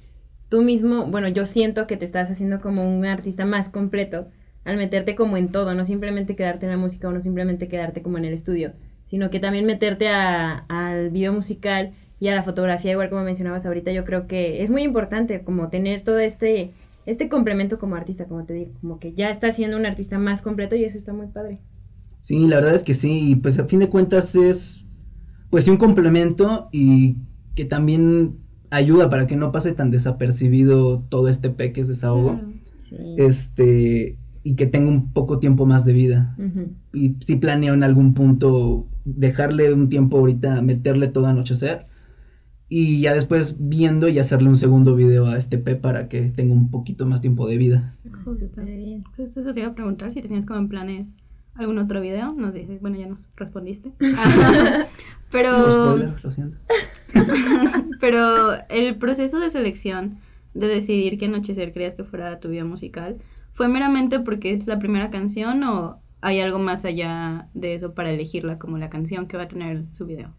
tú 0.50 0.62
mismo, 0.62 1.08
bueno, 1.08 1.28
yo 1.28 1.46
siento 1.46 1.88
que 1.88 1.98
te 1.98 2.06
estás 2.06 2.32
haciendo 2.32 2.62
como 2.62 2.98
un 2.98 3.06
artista 3.06 3.46
más 3.46 3.70
completo 3.70 4.28
al 4.68 4.78
meterte 4.78 5.16
como 5.16 5.38
en 5.38 5.50
todo, 5.52 5.74
no 5.74 5.86
simplemente 5.86 6.36
quedarte 6.36 6.66
en 6.66 6.72
la 6.72 6.78
música 6.78 7.08
o 7.08 7.12
no 7.12 7.22
simplemente 7.22 7.68
quedarte 7.68 8.02
como 8.02 8.18
en 8.18 8.26
el 8.26 8.34
estudio, 8.34 8.74
sino 9.06 9.30
que 9.30 9.40
también 9.40 9.66
meterte 9.66 10.10
a- 10.10 10.66
al 10.68 11.10
video 11.10 11.34
musical 11.34 11.94
y 12.20 12.28
a 12.28 12.36
la 12.36 12.44
fotografía, 12.44 12.92
igual 12.92 13.10
como 13.10 13.24
mencionabas 13.24 13.66
ahorita, 13.66 13.92
yo 13.92 14.04
creo 14.06 14.28
que 14.28 14.64
es 14.64 14.70
muy 14.70 14.84
importante 14.84 15.42
como 15.44 15.70
tener 15.70 16.04
todo 16.04 16.20
este, 16.20 16.72
este 17.06 17.30
complemento 17.30 17.80
como 17.80 17.96
artista, 17.96 18.26
como 18.26 18.44
te 18.44 18.54
digo, 18.54 18.72
como 18.82 19.00
que 19.00 19.14
ya 19.14 19.30
estás 19.30 19.56
siendo 19.56 19.78
un 19.78 19.86
artista 19.86 20.18
más 20.20 20.42
completo 20.42 20.76
y 20.76 20.84
eso 20.84 20.98
está 20.98 21.14
muy 21.14 21.28
padre. 21.28 21.60
Sí, 22.22 22.48
la 22.48 22.58
verdad 22.58 22.76
es 22.76 22.84
que 22.84 22.94
sí. 22.94 23.32
Y 23.32 23.36
pues 23.38 23.58
a 23.60 23.66
fin 23.66 23.80
de 23.80 23.90
cuentas 23.90 24.36
es 24.36 24.84
pues 25.50 25.68
un 25.70 25.78
complemento 25.78 26.68
y 26.74 27.16
que 27.56 27.64
también 27.64 28.40
ayuda 28.70 29.10
para 29.10 29.28
que 29.28 29.38
no 29.38 29.54
pase 29.54 29.72
tan 29.72 29.92
desapercibido 29.92 31.04
todo 31.08 31.30
este 31.30 31.50
pe 31.50 31.72
que 31.72 31.82
es 31.82 31.88
desahogo. 31.88 32.32
Claro. 32.34 32.54
Sí. 32.90 32.98
Este, 33.18 34.18
y 34.48 34.56
que 34.56 34.66
tenga 34.66 34.90
un 34.90 35.12
poco 35.12 35.40
tiempo 35.40 35.66
más 35.66 35.84
de 35.84 35.92
vida. 35.92 36.38
Y 36.94 37.18
sí 37.20 37.36
planeo 37.36 37.74
en 37.74 37.84
algún 37.84 38.14
punto 38.14 38.88
dejarle 39.04 39.74
un 39.74 39.90
tiempo 39.90 40.20
ahorita, 40.20 40.62
meterle 40.62 41.10
todo 41.10 41.26
anochecer 41.26 41.86
y 42.70 43.02
ya 43.02 43.14
después 43.14 43.58
viendo 43.60 44.08
y 44.08 44.20
hacerle 44.20 44.48
un 44.48 44.56
segundo 44.56 44.96
video 44.96 45.26
a 45.26 45.38
este 45.38 45.58
P 45.58 45.76
para 45.76 46.08
que 46.08 46.30
tenga 46.30 46.54
un 46.54 46.72
poquito 46.72 47.06
más 47.06 47.20
tiempo 47.20 47.46
de 47.46 47.58
vida. 47.58 47.98
Justo. 48.24 48.62
Justo 49.18 49.40
eso 49.42 49.54
te 49.54 49.60
iba 49.60 49.68
a 49.68 49.76
preguntar 49.76 50.14
si 50.14 50.22
tenías 50.22 50.46
como 50.46 50.62
en 50.62 50.70
planes 50.70 51.08
algún 51.56 51.78
otro 51.78 52.00
video. 52.00 52.32
Nos 52.32 52.54
dices, 52.54 52.80
bueno, 52.80 52.98
ya 52.98 53.08
nos 53.08 53.30
respondiste. 53.36 53.92
pero, 55.30 55.72
Spoiler, 55.72 56.24
lo 56.24 56.32
siento. 56.32 56.58
pero 58.00 58.54
el 58.70 58.96
proceso 58.96 59.42
de 59.42 59.50
selección 59.50 60.20
de 60.54 60.68
decidir 60.68 61.18
qué 61.18 61.26
anochecer 61.26 61.74
querías 61.74 61.96
que 61.96 62.06
fuera 62.06 62.40
tu 62.40 62.48
video 62.48 62.66
musical, 62.66 63.18
¿fue 63.58 63.68
meramente 63.68 64.20
porque 64.20 64.52
es 64.52 64.68
la 64.68 64.78
primera 64.78 65.10
canción 65.10 65.64
o 65.64 66.00
hay 66.22 66.40
algo 66.40 66.60
más 66.60 66.86
allá 66.86 67.50
de 67.56 67.74
eso 67.74 67.96
para 67.96 68.12
elegirla 68.12 68.60
como 68.60 68.78
la 68.78 68.92
canción 68.92 69.28
que 69.28 69.36
va 69.36 69.44
a 69.44 69.48
tener 69.48 69.92
su 69.92 70.06
video? 70.06 70.36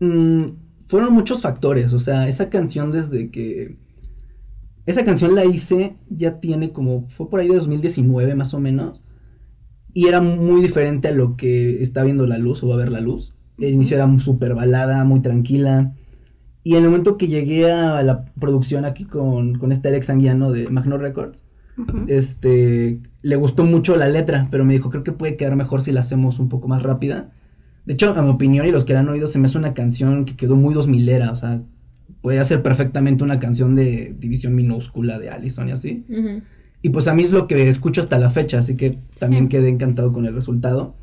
Mm, 0.00 0.46
fueron 0.88 1.14
muchos 1.14 1.40
factores, 1.40 1.92
o 1.92 2.00
sea, 2.00 2.28
esa 2.28 2.50
canción 2.50 2.90
desde 2.90 3.30
que... 3.30 3.78
Esa 4.86 5.04
canción 5.04 5.36
la 5.36 5.44
hice, 5.44 5.94
ya 6.10 6.40
tiene 6.40 6.72
como, 6.72 7.08
fue 7.10 7.30
por 7.30 7.38
ahí 7.38 7.46
de 7.46 7.54
2019 7.54 8.34
más 8.34 8.52
o 8.54 8.58
menos, 8.58 9.04
y 9.94 10.08
era 10.08 10.20
muy 10.20 10.60
diferente 10.62 11.06
a 11.06 11.12
lo 11.12 11.36
que 11.36 11.80
está 11.80 12.02
viendo 12.02 12.26
la 12.26 12.38
luz 12.38 12.64
o 12.64 12.68
va 12.68 12.74
a 12.74 12.78
ver 12.78 12.90
la 12.90 13.00
luz. 13.00 13.36
El 13.58 13.74
inicio 13.74 13.96
era 13.96 14.18
súper 14.18 14.56
balada, 14.56 15.04
muy 15.04 15.20
tranquila, 15.20 15.94
y 16.64 16.72
en 16.72 16.82
el 16.82 16.90
momento 16.90 17.16
que 17.16 17.28
llegué 17.28 17.70
a 17.70 18.02
la 18.02 18.24
producción 18.24 18.84
aquí 18.84 19.04
con, 19.04 19.60
con 19.60 19.70
este 19.70 19.90
Alex 19.90 20.10
Anguiano 20.10 20.50
de 20.50 20.68
Magno 20.70 20.98
Records, 20.98 21.44
Este, 22.08 23.00
le 23.22 23.36
gustó 23.36 23.64
mucho 23.64 23.96
la 23.96 24.08
letra, 24.08 24.48
pero 24.50 24.64
me 24.64 24.74
dijo, 24.74 24.90
creo 24.90 25.02
que 25.04 25.12
puede 25.12 25.36
quedar 25.36 25.56
mejor 25.56 25.82
si 25.82 25.92
la 25.92 26.00
hacemos 26.00 26.38
un 26.38 26.48
poco 26.48 26.68
más 26.68 26.82
rápida. 26.82 27.32
De 27.86 27.94
hecho, 27.94 28.14
a 28.14 28.22
mi 28.22 28.30
opinión 28.30 28.66
y 28.66 28.70
los 28.70 28.84
que 28.84 28.92
la 28.92 29.00
han 29.00 29.08
oído, 29.08 29.26
se 29.26 29.38
me 29.38 29.46
hace 29.46 29.58
una 29.58 29.74
canción 29.74 30.24
que 30.24 30.36
quedó 30.36 30.54
muy 30.56 30.74
dos 30.74 30.86
milera, 30.88 31.32
o 31.32 31.36
sea, 31.36 31.62
puede 32.20 32.42
ser 32.44 32.62
perfectamente 32.62 33.24
una 33.24 33.40
canción 33.40 33.74
de 33.74 34.14
división 34.18 34.54
minúscula 34.54 35.18
de 35.18 35.30
Allison 35.30 35.68
y 35.68 35.72
así. 35.72 36.04
Y 36.82 36.90
pues 36.90 37.08
a 37.08 37.14
mí 37.14 37.22
es 37.22 37.32
lo 37.32 37.46
que 37.46 37.68
escucho 37.68 38.00
hasta 38.00 38.18
la 38.18 38.30
fecha, 38.30 38.58
así 38.58 38.76
que 38.76 38.98
también 39.18 39.44
Sí. 39.44 39.48
quedé 39.50 39.68
encantado 39.68 40.12
con 40.12 40.26
el 40.26 40.34
resultado. 40.34 40.94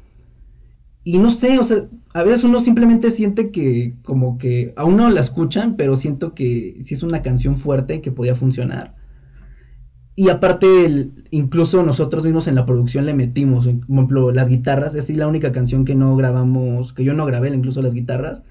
Y 1.04 1.18
no 1.18 1.32
sé, 1.32 1.58
o 1.60 1.64
sea, 1.64 1.78
a 2.14 2.24
veces 2.24 2.44
uno 2.44 2.60
simplemente 2.60 3.10
siente 3.12 3.50
que 3.50 3.96
como 4.04 4.38
que 4.38 4.74
a 4.76 4.84
uno 4.86 5.10
la 5.10 5.22
escuchan, 5.22 5.76
pero 5.76 5.96
siento 5.96 6.34
que 6.36 6.82
sí 6.84 6.94
es 6.94 7.04
una 7.04 7.22
canción 7.22 7.58
fuerte 7.58 8.02
que 8.02 8.12
podía 8.12 8.36
funcionar. 8.36 8.96
Y 10.22 10.28
aparte, 10.28 10.86
el- 10.86 11.12
incluso 11.32 11.82
nosotros 11.82 12.26
mismos 12.26 12.50
en 12.50 12.56
la 12.56 12.66
producción 12.66 13.06
le 13.06 13.14
metimos, 13.14 13.66
por 13.68 13.76
ejemplo, 13.96 14.32
las 14.34 14.50
guitarras, 14.50 14.94
es 14.96 15.06
sí 15.06 15.16
la 15.16 15.28
única 15.28 15.54
canción 15.54 15.86
que 15.86 15.96
no 15.96 16.14
grabamos, 16.18 16.92
que 16.92 17.06
yo 17.06 17.14
no 17.14 17.26
grabé, 17.26 17.56
incluso 17.56 17.82
las 17.82 17.94
guitarras, 17.94 18.44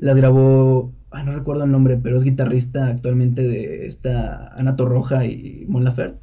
las 0.00 0.16
grabó, 0.16 0.92
ah, 1.10 1.24
no 1.24 1.34
recuerdo 1.34 1.64
el 1.64 1.72
nombre, 1.72 1.96
pero 2.00 2.16
es 2.16 2.22
guitarrista 2.22 2.86
actualmente 2.86 3.42
de 3.42 3.86
esta 3.88 4.52
Ana 4.56 4.76
Torroja 4.76 5.24
y 5.24 5.64
Mon 5.68 5.82
Laferte. 5.82 6.20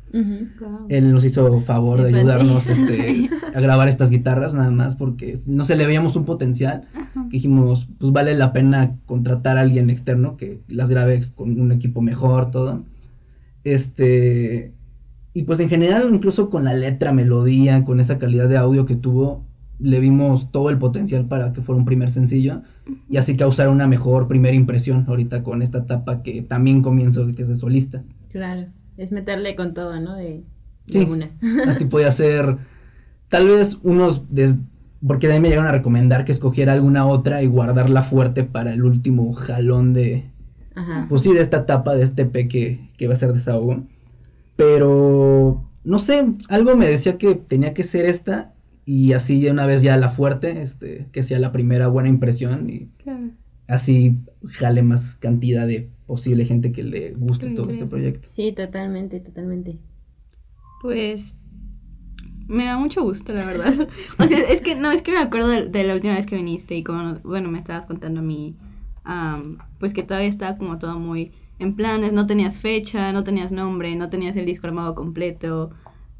Él 0.87 1.11
nos 1.11 1.25
hizo 1.25 1.59
favor 1.59 1.97
Sí, 1.97 2.03
de 2.05 2.09
pues, 2.11 2.21
ayudarnos 2.21 2.63
sí. 2.63 2.71
este, 2.77 3.29
a 3.53 3.59
grabar 3.59 3.89
estas 3.89 4.09
guitarras 4.09 4.53
nada 4.53 4.71
más 4.71 4.95
porque 4.95 5.37
no 5.47 5.65
se 5.65 5.75
le 5.75 5.85
veíamos 5.85 6.15
un 6.15 6.23
potencial. 6.23 6.85
Que 7.29 7.37
dijimos, 7.37 7.89
pues 7.99 8.13
vale 8.13 8.35
la 8.35 8.53
pena 8.53 8.95
contratar 9.05 9.57
a 9.57 9.61
alguien 9.61 9.89
externo 9.89 10.37
que 10.37 10.61
las 10.69 10.89
grabe 10.89 11.21
con 11.35 11.59
un 11.59 11.73
equipo 11.73 12.01
mejor, 12.01 12.51
todo. 12.51 12.83
Este, 13.65 14.71
y 15.33 15.43
pues 15.43 15.59
en 15.59 15.69
general, 15.69 16.09
incluso 16.13 16.49
con 16.49 16.63
la 16.63 16.73
letra, 16.73 17.11
melodía, 17.11 17.83
con 17.85 17.99
esa 17.99 18.19
calidad 18.19 18.47
de 18.49 18.57
audio 18.57 18.85
que 18.85 18.95
tuvo, 18.95 19.45
le 19.79 19.99
vimos 19.99 20.51
todo 20.51 20.69
el 20.69 20.77
potencial 20.77 21.25
para 21.27 21.51
que 21.51 21.61
fuera 21.61 21.79
un 21.79 21.85
primer 21.85 22.11
sencillo 22.11 22.61
y 23.09 23.17
así 23.17 23.35
causar 23.35 23.69
una 23.69 23.87
mejor 23.87 24.27
primera 24.27 24.55
impresión 24.55 25.05
ahorita 25.07 25.43
con 25.43 25.61
esta 25.61 25.79
etapa 25.79 26.21
que 26.21 26.41
también 26.43 26.81
comienzo, 26.81 27.25
que 27.35 27.41
es 27.41 27.47
de 27.49 27.55
solista. 27.55 28.03
Claro. 28.31 28.67
Es 28.97 29.11
meterle 29.11 29.55
con 29.55 29.73
todo, 29.73 29.99
¿no? 29.99 30.15
De, 30.15 30.43
de 30.85 30.93
Sí. 30.93 30.99
una. 31.09 31.31
Así 31.67 31.85
podía 31.85 32.11
ser, 32.11 32.57
tal 33.29 33.47
vez 33.47 33.79
unos 33.83 34.31
de, 34.33 34.55
porque 35.05 35.27
de 35.27 35.33
ahí 35.33 35.39
me 35.39 35.49
llegaron 35.49 35.67
a 35.67 35.71
recomendar 35.73 36.23
que 36.25 36.31
escogiera 36.31 36.73
alguna 36.73 37.05
otra 37.07 37.41
y 37.41 37.47
guardarla 37.47 38.03
fuerte 38.03 38.43
para 38.43 38.71
el 38.73 38.83
último 38.83 39.33
jalón 39.33 39.93
de, 39.93 40.25
Ajá. 40.75 41.07
pues 41.09 41.23
sí, 41.23 41.33
de 41.33 41.41
esta 41.41 41.57
etapa, 41.57 41.95
de 41.95 42.03
este 42.03 42.25
P 42.25 42.47
que, 42.47 42.89
que 42.97 43.07
va 43.07 43.13
a 43.13 43.17
ser 43.17 43.33
desahogo. 43.33 43.83
Pero, 44.55 45.69
no 45.83 45.99
sé, 45.99 46.25
algo 46.49 46.75
me 46.75 46.87
decía 46.87 47.17
que 47.17 47.35
tenía 47.35 47.73
que 47.73 47.83
ser 47.83 48.05
esta 48.05 48.53
y 48.85 49.13
así 49.13 49.41
de 49.41 49.51
una 49.51 49.65
vez 49.65 49.81
ya 49.81 49.97
la 49.97 50.09
fuerte, 50.09 50.61
este, 50.61 51.07
que 51.11 51.23
sea 51.23 51.39
la 51.39 51.51
primera 51.51 51.87
buena 51.87 52.09
impresión 52.09 52.69
y 52.69 52.89
Claro. 52.97 53.31
así 53.67 54.19
jale 54.45 54.83
más 54.83 55.15
cantidad 55.15 55.65
de 55.67 55.89
posible 56.05 56.45
gente 56.45 56.71
que 56.71 56.83
le 56.83 57.11
guste 57.13 57.49
todo 57.51 57.69
este 57.69 57.85
proyecto. 57.85 58.27
Sí, 58.29 58.51
totalmente, 58.53 59.19
totalmente. 59.19 59.79
Pues 60.81 61.39
me 62.47 62.65
da 62.65 62.77
mucho 62.77 63.01
gusto, 63.03 63.33
la 63.33 63.45
verdad. 63.45 63.87
O 64.19 64.23
sea, 64.23 64.39
es 64.39 64.61
que 64.61 64.75
no, 64.75 64.91
es 64.91 65.01
que 65.01 65.11
me 65.11 65.19
acuerdo 65.19 65.47
de, 65.49 65.67
de 65.69 65.83
la 65.83 65.95
última 65.95 66.13
vez 66.15 66.25
que 66.25 66.35
viniste 66.35 66.75
y 66.75 66.83
como, 66.83 67.15
bueno, 67.23 67.49
me 67.49 67.59
estabas 67.59 67.85
contando 67.85 68.19
a 68.19 68.23
mí, 68.23 68.55
am, 69.03 69.57
pues 69.79 69.93
que 69.93 70.03
todavía 70.03 70.29
estaba 70.29 70.57
como 70.57 70.77
todo 70.77 70.99
muy 70.99 71.31
en 71.63 71.75
planes, 71.75 72.13
no 72.13 72.27
tenías 72.27 72.59
fecha, 72.59 73.11
no 73.13 73.23
tenías 73.23 73.51
nombre, 73.51 73.95
no 73.95 74.09
tenías 74.09 74.35
el 74.35 74.45
disco 74.45 74.67
armado 74.67 74.93
completo 74.95 75.71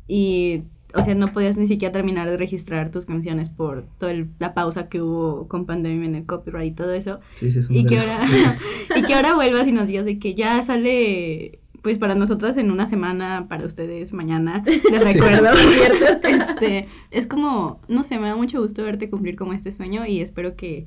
y, 0.08 0.64
o 0.96 1.02
sea, 1.04 1.16
no 1.16 1.32
podías 1.32 1.58
ni 1.58 1.68
siquiera 1.68 1.92
terminar 1.92 2.30
de 2.30 2.38
registrar 2.38 2.92
tus 2.92 3.06
canciones 3.06 3.50
por 3.50 3.86
toda 4.00 4.14
la 4.40 4.54
pausa 4.54 4.90
que 4.90 5.02
hubo 5.02 5.48
con 5.48 5.66
pandemia 5.66 6.06
en 6.08 6.16
el 6.16 6.26
copyright 6.26 6.74
y 6.74 6.76
todo 6.76 6.94
eso. 6.94 7.20
Sí, 7.36 7.52
sí, 7.52 7.60
es 7.60 7.70
un 7.70 7.76
Y 7.76 7.86
que, 7.86 8.00
ahora, 8.00 8.20
y 8.96 9.04
que 9.04 9.14
ahora 9.14 9.36
vuelvas 9.36 9.68
y 9.68 9.72
nos 9.72 9.88
digas 9.88 10.06
de 10.06 10.20
que 10.20 10.36
ya 10.36 10.62
sale, 10.64 11.60
pues 11.82 11.98
para 11.98 12.16
nosotras 12.16 12.58
en 12.58 12.72
una 12.72 12.88
semana, 12.88 13.48
para 13.50 13.66
ustedes 13.66 14.14
mañana, 14.14 14.64
les 14.66 14.82
Sí. 14.82 15.20
recuerdo, 15.20 15.50
¿Cierto? 15.56 16.28
este, 16.28 16.88
es 17.12 17.28
como, 17.28 17.82
no 17.88 18.04
sé, 18.04 18.20
me 18.20 18.28
da 18.28 18.36
mucho 18.36 18.62
gusto 18.62 18.84
verte 18.84 19.10
cumplir 19.10 19.36
como 19.36 19.54
este 19.54 19.72
sueño 19.74 20.06
y 20.06 20.22
espero 20.22 20.56
que 20.56 20.86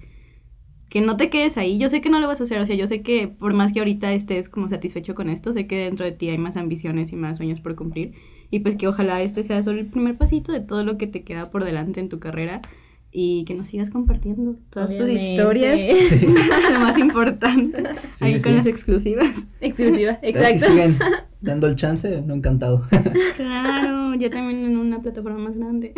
que 0.89 1.01
no 1.01 1.17
te 1.17 1.31
quedes 1.31 1.57
ahí. 1.59 1.79
Yo 1.79 1.89
sé 1.89 2.01
que 2.01 2.11
no 2.11 2.21
lo 2.21 2.29
vas 2.29 2.41
a 2.41 2.45
hacer, 2.45 2.61
o 2.61 2.67
sea, 2.67 2.77
yo 2.77 2.87
sé 2.87 3.03
que 3.03 3.29
por 3.29 3.53
más 3.55 3.73
que 3.73 3.81
ahorita 3.81 4.13
estés 4.13 4.49
como 4.49 4.69
satisfecho 4.69 5.15
con 5.15 5.29
esto, 5.29 5.53
sé 5.53 5.67
que 5.67 5.77
dentro 5.79 6.05
de 6.05 6.13
ti 6.13 6.29
hay 6.31 6.39
más 6.39 6.57
ambiciones 6.57 7.13
y 7.13 7.17
más 7.17 7.39
sueños 7.39 7.61
por 7.61 7.75
cumplir. 7.75 8.13
Y 8.51 8.61
pues 8.61 8.77
que 8.77 8.87
ojalá 8.87 9.21
este 9.23 9.43
sea 9.43 9.63
solo 9.63 9.81
el 9.81 9.87
primer 9.87 10.17
pasito 10.17 10.53
de 10.53 10.61
todo 10.61 10.85
lo 10.85 10.97
que 10.99 11.07
te 11.09 11.23
queda 11.25 11.51
por 11.51 11.65
delante 11.65 11.99
en 12.01 12.09
tu 12.09 12.21
carrera 12.21 12.63
y 13.11 13.45
que 13.47 13.55
nos 13.55 13.69
sigas 13.69 13.91
compartiendo 13.91 14.57
todas 14.71 14.97
tus 14.97 15.09
historias, 15.09 15.81
lo 16.73 16.81
más 16.81 16.99
importante, 16.99 17.83
Sí, 18.15 18.25
ahí 18.25 18.35
sí, 18.35 18.43
con 18.43 18.53
sí. 18.53 18.59
las 18.59 18.67
exclusivas. 18.67 19.47
Exclusiva, 19.61 20.13
O 20.13 20.21
sea, 20.21 20.31
Si 20.31 20.55
exacto. 20.55 20.67
siguen 20.67 20.99
dando 21.41 21.67
el 21.67 21.77
chance, 21.77 22.23
no 22.23 22.35
encantado. 22.35 22.83
Claro, 23.37 24.15
ya 24.15 24.31
también 24.31 24.65
en 24.65 24.77
una 24.77 25.01
plataforma 25.01 25.39
más 25.39 25.57
grande. 25.57 25.93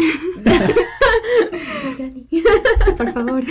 Por 2.96 3.12
favor. 3.12 3.44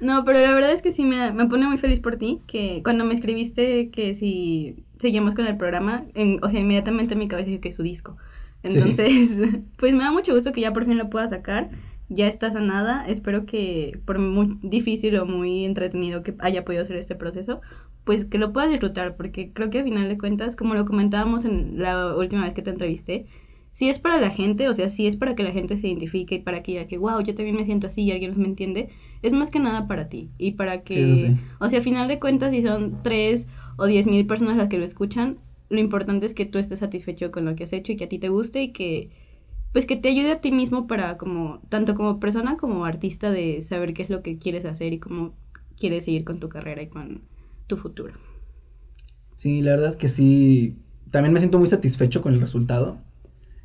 No, 0.00 0.24
pero 0.24 0.38
la 0.40 0.54
verdad 0.54 0.72
es 0.72 0.82
que 0.82 0.92
sí 0.92 1.04
me, 1.04 1.32
me 1.32 1.46
pone 1.46 1.66
muy 1.66 1.78
feliz 1.78 1.98
por 2.00 2.16
ti, 2.16 2.42
que 2.46 2.82
cuando 2.84 3.04
me 3.04 3.14
escribiste 3.14 3.90
que 3.90 4.14
si 4.14 4.84
seguimos 5.00 5.34
con 5.34 5.46
el 5.46 5.56
programa, 5.56 6.06
en- 6.14 6.38
o 6.44 6.48
sea, 6.50 6.60
inmediatamente 6.60 7.14
en 7.14 7.18
mi 7.20 7.28
cabeza 7.28 7.46
dije 7.48 7.60
que 7.60 7.70
es 7.70 7.76
su 7.76 7.82
disco. 7.82 8.16
Entonces, 8.62 9.10
pues 9.76 9.94
me 9.94 10.04
da 10.04 10.12
mucho 10.12 10.34
gusto 10.34 10.52
que 10.52 10.60
ya 10.60 10.72
por 10.72 10.84
fin 10.86 10.98
lo 10.98 11.10
pueda 11.10 11.26
sacar. 11.28 11.70
Ya 12.08 12.26
está 12.28 12.50
sanada. 12.52 13.06
Espero 13.06 13.44
que 13.44 14.00
por 14.06 14.18
muy 14.20 14.58
difícil 14.62 15.16
o 15.18 15.26
muy 15.26 15.64
entretenido 15.64 16.22
que 16.22 16.34
haya 16.38 16.64
podido 16.64 16.84
ser 16.84 16.96
este 16.96 17.14
proceso, 17.16 17.60
pues 18.04 18.24
que 18.24 18.38
lo 18.38 18.52
puedas 18.52 18.70
disfrutar, 18.70 19.16
porque 19.16 19.52
creo 19.52 19.68
que 19.70 19.78
al 19.80 19.84
final 19.84 20.08
de 20.08 20.16
cuentas, 20.18 20.56
como 20.56 20.74
lo 20.74 20.86
comentábamos 20.86 21.44
en 21.44 21.78
la 21.82 22.14
última 22.16 22.44
vez 22.44 22.54
que 22.54 22.62
te 22.62 22.70
entrevisté, 22.70 23.26
si 23.78 23.88
es 23.88 24.00
para 24.00 24.18
la 24.18 24.30
gente, 24.30 24.68
o 24.68 24.74
sea, 24.74 24.90
si 24.90 25.06
es 25.06 25.16
para 25.16 25.36
que 25.36 25.44
la 25.44 25.52
gente 25.52 25.76
se 25.76 25.86
identifique 25.86 26.34
y 26.34 26.38
para 26.40 26.62
que 26.64 26.72
diga 26.72 26.88
que, 26.88 26.98
wow, 26.98 27.20
yo 27.22 27.34
también 27.36 27.54
me 27.56 27.64
siento 27.64 27.86
así 27.86 28.02
y 28.02 28.10
alguien 28.10 28.36
me 28.36 28.46
entiende, 28.46 28.88
es 29.22 29.32
más 29.32 29.50
que 29.52 29.60
nada 29.60 29.86
para 29.86 30.08
ti 30.08 30.30
y 30.36 30.52
para 30.52 30.82
que, 30.82 31.04
Sí, 31.04 31.12
eso 31.12 31.28
sí. 31.28 31.40
o 31.60 31.68
sea, 31.68 31.78
al 31.78 31.84
final 31.84 32.08
de 32.08 32.18
cuentas, 32.18 32.50
si 32.50 32.62
son 32.62 33.02
tres 33.04 33.46
o 33.76 33.86
diez 33.86 34.08
mil 34.08 34.26
personas 34.26 34.56
las 34.56 34.68
que 34.68 34.78
lo 34.78 34.84
escuchan, 34.84 35.38
lo 35.68 35.78
importante 35.78 36.26
es 36.26 36.34
que 36.34 36.44
tú 36.44 36.58
estés 36.58 36.80
satisfecho 36.80 37.30
con 37.30 37.44
lo 37.44 37.54
que 37.54 37.64
has 37.64 37.72
hecho 37.72 37.92
y 37.92 37.96
que 37.96 38.04
a 38.04 38.08
ti 38.08 38.18
te 38.18 38.30
guste 38.30 38.62
y 38.62 38.72
que, 38.72 39.10
pues 39.72 39.86
que 39.86 39.96
te 39.96 40.08
ayude 40.08 40.32
a 40.32 40.40
ti 40.40 40.52
mismo 40.52 40.86
para 40.88 41.16
como, 41.18 41.60
tanto 41.68 41.94
como 41.94 42.20
persona 42.20 42.56
como 42.56 42.84
artista 42.84 43.30
de 43.30 43.62
saber 43.62 43.94
qué 43.94 44.02
es 44.02 44.10
lo 44.10 44.22
que 44.22 44.38
quieres 44.38 44.64
hacer 44.64 44.92
y 44.92 44.98
cómo 44.98 45.34
quieres 45.78 46.04
seguir 46.06 46.24
con 46.24 46.40
tu 46.40 46.48
carrera 46.48 46.82
y 46.82 46.88
con 46.88 47.22
tu 47.68 47.76
futuro. 47.76 48.14
Sí, 49.36 49.62
la 49.62 49.72
verdad 49.72 49.88
es 49.90 49.96
que 49.96 50.08
sí. 50.08 50.76
También 51.10 51.32
me 51.32 51.40
siento 51.40 51.58
muy 51.58 51.68
satisfecho 51.68 52.20
con 52.22 52.34
el 52.34 52.40
resultado, 52.40 53.02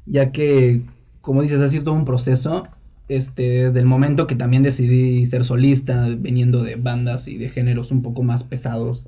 ya 0.05 0.31
que, 0.31 0.81
como 1.22 1.41
dices, 1.41 1.62
ha 1.62 1.69
sido 1.69 1.83
todo 1.86 1.95
un 1.95 2.05
proceso. 2.05 2.67
Este, 3.10 3.65
desde 3.65 3.79
el 3.79 3.86
momento 3.86 4.27
que 4.27 4.36
también 4.36 4.63
decidí 4.63 5.25
ser 5.25 5.43
solista, 5.43 6.07
veniendo 6.17 6.63
de 6.63 6.75
bandas 6.77 7.27
y 7.27 7.38
de 7.38 7.50
géneros 7.50 7.91
un 7.91 8.01
poco 8.01 8.24
más 8.24 8.43
pesados. 8.43 9.05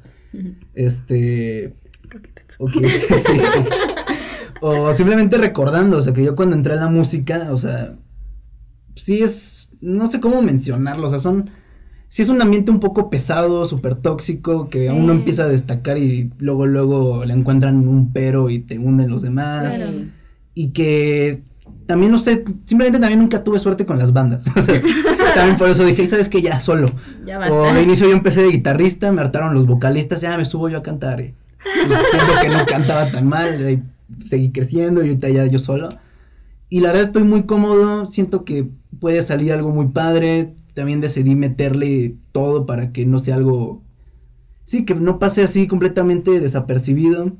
Este. 0.74 1.74
ok, 2.60 2.72
sí, 2.74 2.82
sí. 3.26 3.66
O 4.62 4.94
simplemente 4.94 5.38
recordando, 5.38 5.98
o 5.98 6.02
sea, 6.02 6.14
que 6.14 6.24
yo 6.24 6.36
cuando 6.36 6.56
entré 6.56 6.74
a 6.74 6.78
la 6.78 6.88
música, 6.90 7.50
o 7.52 7.58
sea, 7.58 7.96
sí 8.96 9.22
es, 9.22 9.70
no 9.82 10.08
sé 10.08 10.20
cómo 10.20 10.42
mencionarlo, 10.42 11.08
o 11.08 11.10
sea, 11.10 11.20
son, 11.20 11.50
sí 12.10 12.22
es 12.22 12.30
un 12.30 12.42
ambiente 12.42 12.72
un 12.72 12.80
poco 12.80 13.10
pesado, 13.10 13.66
súper 13.66 13.96
tóxico, 13.96 14.70
que 14.70 14.84
Sí. 14.90 14.94
uno 14.96 15.14
empieza 15.14 15.44
a 15.44 15.48
destacar 15.48 15.98
y 15.98 16.32
luego, 16.38 16.66
luego 16.68 17.26
le 17.26 17.34
encuentran 17.34 17.88
un 17.88 18.12
pero 18.14 18.50
y 18.50 18.60
te 18.60 18.78
hunden 18.78 19.10
los 19.10 19.22
demás. 19.22 19.76
Claro. 19.76 19.92
Y 20.56 20.70
que 20.70 21.44
también, 21.86 22.12
no 22.12 22.20
sé, 22.20 22.44
simplemente 22.66 23.00
también 23.00 23.20
nunca 23.20 23.44
tuve 23.44 23.60
suerte 23.60 23.86
con 23.86 24.00
las 24.00 24.12
bandas. 24.14 24.46
O 24.56 24.62
sea, 24.62 24.82
también 25.36 25.58
por 25.58 25.70
eso 25.70 25.84
dije, 25.86 26.08
¿sabes 26.08 26.30
qué? 26.30 26.42
Ya, 26.42 26.62
solo. 26.62 26.92
Ya 27.26 27.38
O 27.38 27.60
basta. 27.60 27.74
de 27.76 27.84
inicio 27.84 28.08
yo 28.08 28.14
empecé 28.14 28.42
de 28.42 28.52
guitarrista, 28.52 29.12
me 29.12 29.22
hartaron 29.22 29.54
los 29.54 29.68
vocalistas, 29.68 30.22
ya 30.22 30.38
me 30.38 30.46
subo 30.46 30.70
yo 30.70 30.78
a 30.80 30.84
cantar. 30.84 31.20
Y, 31.20 31.24
y 31.26 31.34
siento 32.12 32.34
que 32.42 32.50
no 32.50 32.66
cantaba 32.66 33.12
tan 33.12 33.28
mal, 33.28 33.70
y 33.70 33.84
seguí 34.28 34.52
creciendo 34.52 35.04
y 35.04 35.10
ahorita 35.10 35.30
ya 35.30 35.46
yo 35.46 35.60
solo. 35.60 35.90
Y 36.70 36.80
la 36.80 36.90
verdad 36.90 37.04
estoy 37.04 37.24
muy 37.24 37.44
cómodo, 37.44 38.08
siento 38.08 38.46
que 38.46 38.70
puede 39.00 39.22
salir 39.22 39.52
algo 39.52 39.72
muy 39.72 39.88
padre. 39.90 40.54
También 40.74 41.02
decidí 41.02 41.36
meterle 41.36 42.16
todo 42.32 42.66
para 42.66 42.92
que 42.92 43.06
no 43.06 43.20
sea 43.20 43.36
algo... 43.36 43.82
Sí, 44.66 44.84
que 44.84 44.96
no 44.96 45.20
pase 45.20 45.44
así 45.44 45.68
completamente 45.68 46.40
desapercibido. 46.40 47.34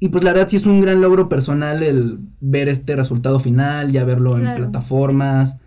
Y 0.00 0.08
pues 0.08 0.24
la 0.24 0.32
verdad 0.32 0.48
sí 0.48 0.56
es 0.56 0.64
un 0.66 0.80
gran 0.80 1.02
logro 1.02 1.28
personal 1.28 1.82
el 1.82 2.18
ver 2.40 2.70
este 2.70 2.96
resultado 2.96 3.38
final, 3.38 3.92
ya 3.92 4.02
verlo 4.04 4.38
en 4.38 4.56
plataformas, 4.56 5.58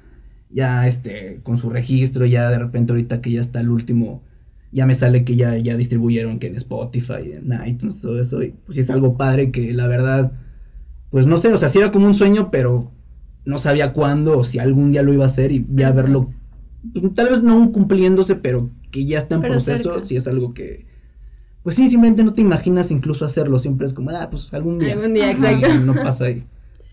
ya 0.50 0.88
este, 0.88 1.39
con 1.43 1.60
su 1.60 1.69
registro, 1.69 2.26
ya 2.26 2.50
de 2.50 2.58
repente 2.58 2.93
ahorita 2.93 3.22
que 3.22 3.32
ya 3.32 3.41
está 3.41 3.60
el 3.60 3.69
último, 3.69 4.24
ya 4.72 4.88
me 4.88 4.96
sale 4.96 5.24
que 5.24 5.36
ya, 5.36 5.56
ya 5.58 5.78
distribuyeron 5.78 6.39
que 6.39 6.48
en 6.48 6.56
Spotify, 6.56 7.34
en 7.34 7.54
iTunes, 7.63 8.02
todo 8.02 8.19
eso, 8.19 8.41
y 8.41 8.56
pues 8.65 8.74
sí 8.76 8.82
es 8.82 8.89
algo 8.89 9.17
padre 9.17 9.52
que 9.52 9.72
la 9.72 9.86
verdad, 9.88 10.32
pues 11.12 11.28
no 11.28 11.38
sé, 11.38 11.54
o 11.54 11.58
sea, 11.60 11.69
sí 11.69 11.78
era 11.78 11.91
como 11.91 12.08
un 12.08 12.15
sueño, 12.15 12.50
pero 12.50 12.91
no 13.46 13.60
sabía 13.60 13.93
cuándo 13.93 14.39
o 14.39 14.43
si 14.43 14.58
algún 14.58 14.91
día 14.91 15.04
lo 15.04 15.13
iba 15.13 15.26
a 15.26 15.28
hacer 15.28 15.52
y 15.52 15.63
ya 15.76 15.91
verlo, 15.91 16.32
pues, 16.91 17.13
tal 17.13 17.30
vez 17.30 17.43
no 17.43 17.72
cumpliéndose, 17.72 18.36
pero 18.36 18.72
que 18.89 19.06
ya 19.06 19.19
está 19.19 19.36
en 19.36 19.41
Pero 19.41 19.54
proceso, 19.54 19.93
cerca. 19.93 20.06
sí 20.06 20.15
es 20.15 20.28
algo 20.28 20.56
que, 20.56 20.88
pues 21.63 21.76
sí, 21.76 21.89
simplemente 21.89 22.23
no 22.23 22.34
te 22.34 22.41
imaginas 22.41 22.91
incluso 22.91 23.26
hacerlo, 23.26 23.58
siempre 23.60 23.88
es 23.88 23.93
como, 23.93 24.10
ah, 24.12 24.28
pues 24.30 24.54
algún 24.54 24.80
día. 24.80 24.93
Algún 24.93 25.13
día, 25.13 25.32
exacto. 25.32 25.73
No 25.80 25.93
pasa 25.95 26.30
y 26.30 26.43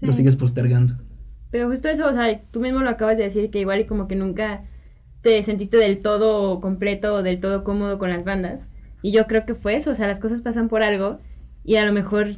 lo 0.00 0.12
Sí. 0.12 0.18
sigues 0.18 0.36
postergando. 0.36 0.94
Pero 1.50 1.68
justo 1.68 1.88
eso, 1.88 2.06
o 2.08 2.12
sea, 2.12 2.40
tú 2.52 2.60
mismo 2.60 2.80
lo 2.80 2.88
acabas 2.90 3.16
de 3.16 3.24
decir, 3.24 3.50
que 3.50 3.58
igual 3.60 3.80
y 3.80 3.84
como 3.86 4.06
que 4.08 4.14
nunca 4.16 4.62
te 5.22 5.42
sentiste 5.42 5.76
del 5.76 5.98
todo 6.00 6.60
completo 6.60 7.14
o 7.14 7.22
del 7.22 7.40
todo 7.40 7.64
cómodo 7.64 7.98
con 7.98 8.08
las 8.10 8.24
bandas. 8.24 8.64
Y 9.02 9.10
yo 9.12 9.26
creo 9.26 9.44
que 9.44 9.54
fue 9.54 9.74
eso, 9.74 9.90
o 9.90 9.94
sea, 9.94 10.06
las 10.06 10.20
cosas 10.20 10.42
pasan 10.42 10.68
por 10.68 10.82
algo 10.82 11.18
y 11.64 11.76
a 11.76 11.84
lo 11.84 11.92
mejor, 11.92 12.36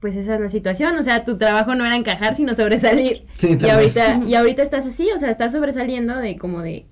pues 0.00 0.16
esa 0.16 0.34
es 0.34 0.40
la 0.40 0.48
situación, 0.48 0.96
o 0.96 1.02
sea, 1.02 1.24
tu 1.24 1.38
trabajo 1.38 1.74
no 1.74 1.84
era 1.86 1.94
encajar, 1.96 2.34
sino 2.34 2.54
sobresalir. 2.54 3.26
Sí, 3.36 3.50
Y 3.52 3.56
vez. 3.56 3.96
ahorita, 3.96 4.20
y 4.26 4.34
ahorita 4.34 4.62
estás 4.62 4.84
así, 4.86 5.08
o 5.14 5.18
sea, 5.18 5.30
estás 5.30 5.52
sobresaliendo 5.52 6.16
de 6.16 6.36
como 6.36 6.60
de, 6.62 6.86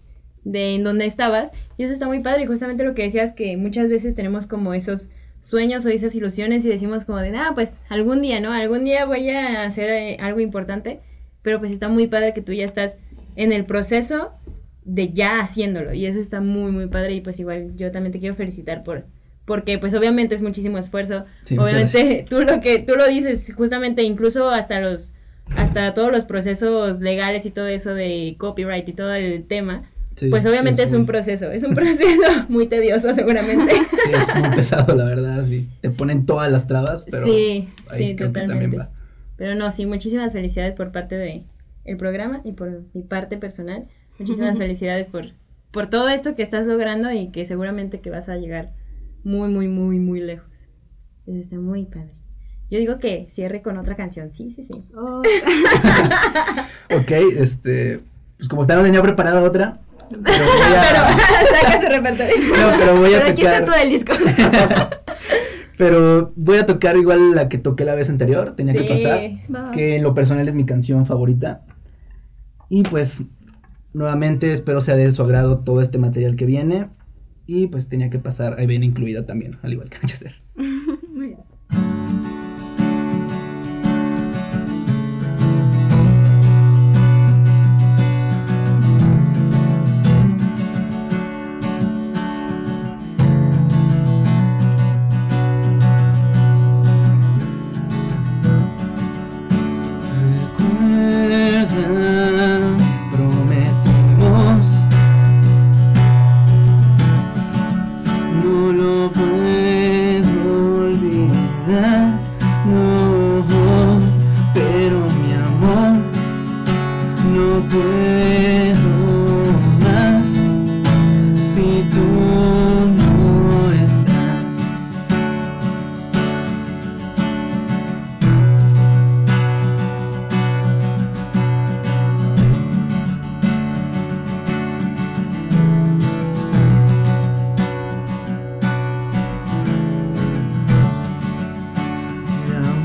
de 0.49 0.75
en 0.75 0.85
donde 0.85 1.07
estabas. 1.07 1.51
Y 1.77 1.85
eso 1.85 1.93
está 1.93 2.07
muy 2.07 2.21
padre. 2.21 2.45
Y 2.45 2.47
justamente 2.47 2.85
lo 2.85 2.95
que 2.95 3.03
decías, 3.03 3.33
que 3.33 3.57
muchas 3.57 3.89
veces 3.89 4.15
tenemos 4.15 4.47
como 4.47 4.75
esos 4.75 5.11
sueños 5.41 5.87
o 5.87 5.91
esas 5.91 6.15
ilusiones 6.15 6.65
y 6.65 6.69
decimos 6.69 7.05
como 7.05 7.19
de, 7.19 7.37
ah, 7.37 7.53
pues 7.55 7.75
algún 7.89 8.23
día, 8.23 8.41
¿no? 8.41 8.53
Algún 8.53 8.85
día 8.85 9.05
voy 9.05 9.31
a 9.31 9.65
hacer 9.65 9.91
eh, 9.91 10.17
algo 10.21 10.41
importante. 10.41 11.01
Pero 11.43 11.61
pues 11.61 11.73
está 11.73 11.89
muy 11.89 12.09
padre 12.09 12.35
que 12.35 12.43
tú 12.43 12.53
ya 12.53 12.65
estás 12.65 12.99
en 13.37 13.53
el 13.53 13.65
proceso 13.65 14.33
de 14.85 15.13
ya 15.13 15.41
haciéndolo. 15.41 15.93
Y 15.95 16.07
eso 16.07 16.19
está 16.19 16.41
muy, 16.41 16.73
muy 16.73 16.87
padre. 16.89 17.15
Y 17.15 17.21
pues 17.21 17.39
igual 17.39 17.77
yo 17.77 17.93
también 17.93 18.13
te 18.13 18.19
quiero 18.19 18.35
felicitar 18.35 18.83
por... 18.83 19.07
Porque 19.45 19.79
pues 19.79 19.95
obviamente 19.95 20.35
es 20.35 20.43
muchísimo 20.43 20.77
esfuerzo. 20.77 21.25
Sí, 21.45 21.57
obviamente 21.57 22.27
tú 22.29 22.43
lo 22.43 22.61
que 22.61 22.81
tú 22.81 22.97
lo 22.97 23.07
dices, 23.07 23.55
justamente 23.55 24.03
incluso 24.03 24.51
hasta 24.51 24.79
los 24.81 25.15
hasta 25.57 25.95
todos 25.95 26.13
los 26.13 26.25
procesos 26.25 27.01
legales 27.01 27.47
y 27.47 27.51
todo 27.51 27.67
eso 27.67 27.95
de 27.95 28.37
copyright 28.39 28.89
y 28.89 28.93
todo 28.93 29.15
el 29.15 29.47
tema, 29.47 29.91
Sí, 30.19 30.29
pues 30.31 30.45
obviamente 30.47 30.83
es, 30.83 30.93
un 30.93 30.99
muy- 31.01 31.07
proceso, 31.07 31.51
es 31.51 31.63
un 31.63 31.75
proceso 31.75 32.23
muy 32.49 32.67
tedioso 32.67 33.13
seguramente. 33.15 33.73
Sí, 33.75 34.11
es 34.13 34.35
muy 34.41 34.51
pesado, 34.57 34.95
la 34.95 35.05
verdad. 35.05 35.47
y 35.47 35.69
te 35.81 35.91
ponen 35.91 36.27
todas 36.27 36.51
las 36.51 36.67
trabas, 36.67 37.05
pero 37.11 37.27
sí, 37.27 37.69
ahí 37.89 38.09
sí, 38.11 38.17
creo 38.17 38.29
que 38.33 38.41
totalmente. 38.41 38.65
también 38.65 38.81
va. 38.81 38.91
Pero 39.37 39.55
no, 39.55 39.71
sí, 39.71 39.87
muchísimas 39.87 40.33
felicidades 40.33 40.75
por 40.75 40.91
parte 40.93 41.17
de 41.17 41.45
el 41.85 41.97
programa 41.97 42.41
y 42.45 42.53
por 42.53 42.83
mi 42.93 43.03
parte 43.03 43.37
personal. 43.37 43.87
Muchísimas 44.19 44.59
felicidades 44.59 45.09
por 45.09 45.27
por 45.71 45.89
todo 45.91 46.09
esto 46.09 46.35
que 46.35 46.43
estás 46.43 46.67
logrando 46.67 47.13
y 47.13 47.29
que 47.29 47.45
seguramente 47.45 48.01
que 48.01 48.11
vas 48.11 48.29
a 48.29 48.37
llegar 48.37 48.73
muy 49.23 49.49
muy 49.49 49.69
muy 49.69 49.99
muy 49.99 50.21
lejos. 50.21 50.49
Eso 51.27 51.39
está 51.39 51.57
muy 51.57 51.85
padre. 51.85 52.15
Yo 52.71 52.79
digo 52.79 52.99
que 52.99 53.29
cierre 53.31 53.63
con 53.63 53.77
otra 53.79 53.95
canción. 53.97 54.33
Sí, 54.33 54.51
sí, 54.51 54.63
sí. 54.63 54.83
Oh, 54.97 55.23
Ok, 56.91 57.11
este, 57.39 58.01
pues 58.37 58.49
como 58.49 58.67
tal 58.67 58.79
no 58.79 58.85
tenía 58.85 59.03
preparada 59.03 59.43
otra, 59.43 59.79
pero 60.11 60.44
saca 61.61 61.81
su 61.81 61.88
repertorio. 61.88 62.35
no, 62.38 62.79
pero 62.79 62.97
voy 62.99 63.14
a 63.14 63.18
Pero 63.18 63.31
aquí 63.33 63.42
está 63.42 63.61
tocar, 63.61 63.64
todo 63.64 63.77
el 63.83 63.90
disco. 63.90 64.12
pero 65.77 66.33
voy 66.37 66.59
a 66.59 66.66
tocar 66.66 66.97
igual 66.97 67.35
la 67.35 67.49
que 67.49 67.59
toqué 67.59 67.85
la 67.85 67.94
vez 67.94 68.11
anterior, 68.11 68.55
tenía 68.57 68.75
que 68.75 68.81
Sí. 68.81 68.88
pasar, 68.88 69.21
va. 69.55 69.71
que 69.73 69.97
en 69.97 70.03
lo 70.03 70.14
personal 70.14 70.49
es 70.49 70.55
mi 70.55 70.66
canción 70.66 71.07
favorita. 71.07 71.62
Y 72.68 72.83
pues, 72.83 73.23
nuevamente 73.92 74.53
espero 74.53 74.81
sea 74.81 74.97
de 74.97 75.11
su 75.12 75.23
agrado 75.23 75.59
todo 75.61 75.81
este 75.81 75.99
material 75.99 76.37
que 76.37 76.47
viene. 76.47 76.88
Y 77.47 77.68
pues 77.68 77.88
tenía 77.88 78.11
que 78.11 78.18
pasar, 78.18 78.57
ahí 78.59 78.66
viene 78.66 78.85
incluida 78.85 79.25
también, 79.25 79.59
al 79.62 79.73
igual 79.73 79.88
que 79.88 79.97
Anochecer. 79.97 80.35
Muy 80.57 81.29
bien. 81.29 81.98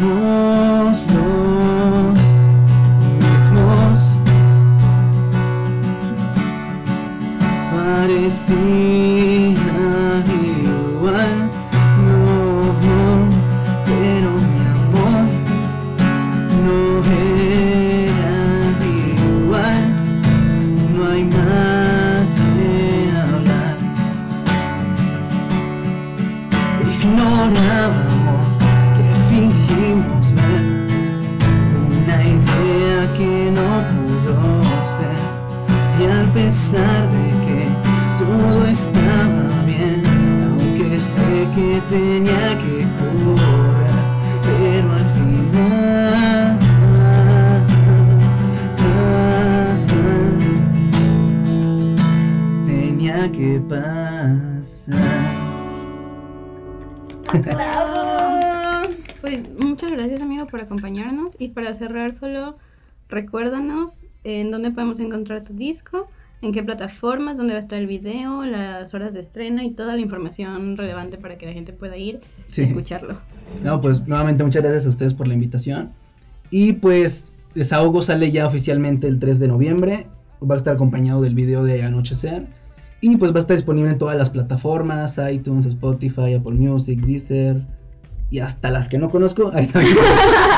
Whoa. 0.03 0.52
Tenía 41.93 42.58
que 42.58 42.88
correr 42.97 43.97
Pero 44.41 44.91
al 44.91 45.08
final 45.15 46.58
Tenía 52.65 53.32
que 53.32 53.62
pasar. 53.69 54.93
Pues 59.21 59.47
muchas 59.60 59.91
gracias 59.91 60.21
amigo 60.21 60.47
por 60.47 60.62
acompañarnos 60.62 61.36
y 61.39 61.49
para 61.49 61.73
cerrar 61.73 62.13
solo 62.13 62.58
recuérdanos 63.10 64.06
en 64.23 64.51
dónde 64.51 64.71
podemos 64.71 64.99
encontrar 64.99 65.43
tu 65.43 65.53
disco, 65.53 66.08
en 66.43 66.51
qué 66.51 66.62
plataformas, 66.63 67.38
dónde 67.38 67.53
va 67.53 67.58
a 67.58 67.62
estar 67.62 67.79
el 67.79 67.88
video, 67.88 68.43
las 68.45 68.93
horas 68.93 69.13
de 69.13 69.21
estreno 69.21 69.62
y 69.63 69.71
toda 69.71 69.95
la 69.95 70.01
información 70.01 70.77
relevante 70.77 71.17
para 71.17 71.38
que 71.38 71.45
la 71.45 71.53
gente 71.53 71.73
pueda 71.73 71.97
ir 71.97 72.19
Sí. 72.51 72.62
y 72.62 72.65
escucharlo. 72.65 73.17
No, 73.63 73.82
pues 73.82 74.06
nuevamente 74.08 74.43
muchas 74.43 74.62
gracias 74.63 74.86
a 74.86 74.89
ustedes 74.89 75.13
por 75.13 75.27
la 75.27 75.34
invitación. 75.34 75.91
Y 76.51 76.73
pues 76.73 77.32
Desahogo 77.56 78.03
sale 78.03 78.32
ya 78.32 78.45
oficialmente 78.45 79.08
el 79.08 79.19
3 79.19 79.39
de 79.39 79.47
noviembre. 79.47 80.08
Va 80.47 80.56
a 80.56 80.58
estar 80.58 80.73
acompañado 80.75 81.21
del 81.21 81.34
video 81.36 81.63
de 81.63 81.84
Anochecer. 81.84 82.45
Y 83.01 83.17
pues 83.17 83.32
va 83.34 83.38
a 83.38 83.39
estar 83.39 83.56
disponible 83.58 83.89
en 83.91 83.97
todas 83.97 84.17
las 84.17 84.29
plataformas, 84.29 85.19
iTunes, 85.32 85.65
Spotify, 85.65 86.34
Apple 86.36 86.53
Music, 86.56 86.99
Deezer. 87.01 87.62
Y 88.29 88.39
hasta 88.39 88.71
las 88.71 88.89
que 88.89 88.97
no 88.97 89.10
conozco, 89.10 89.51
ahí 89.53 89.67
también. 89.67 89.95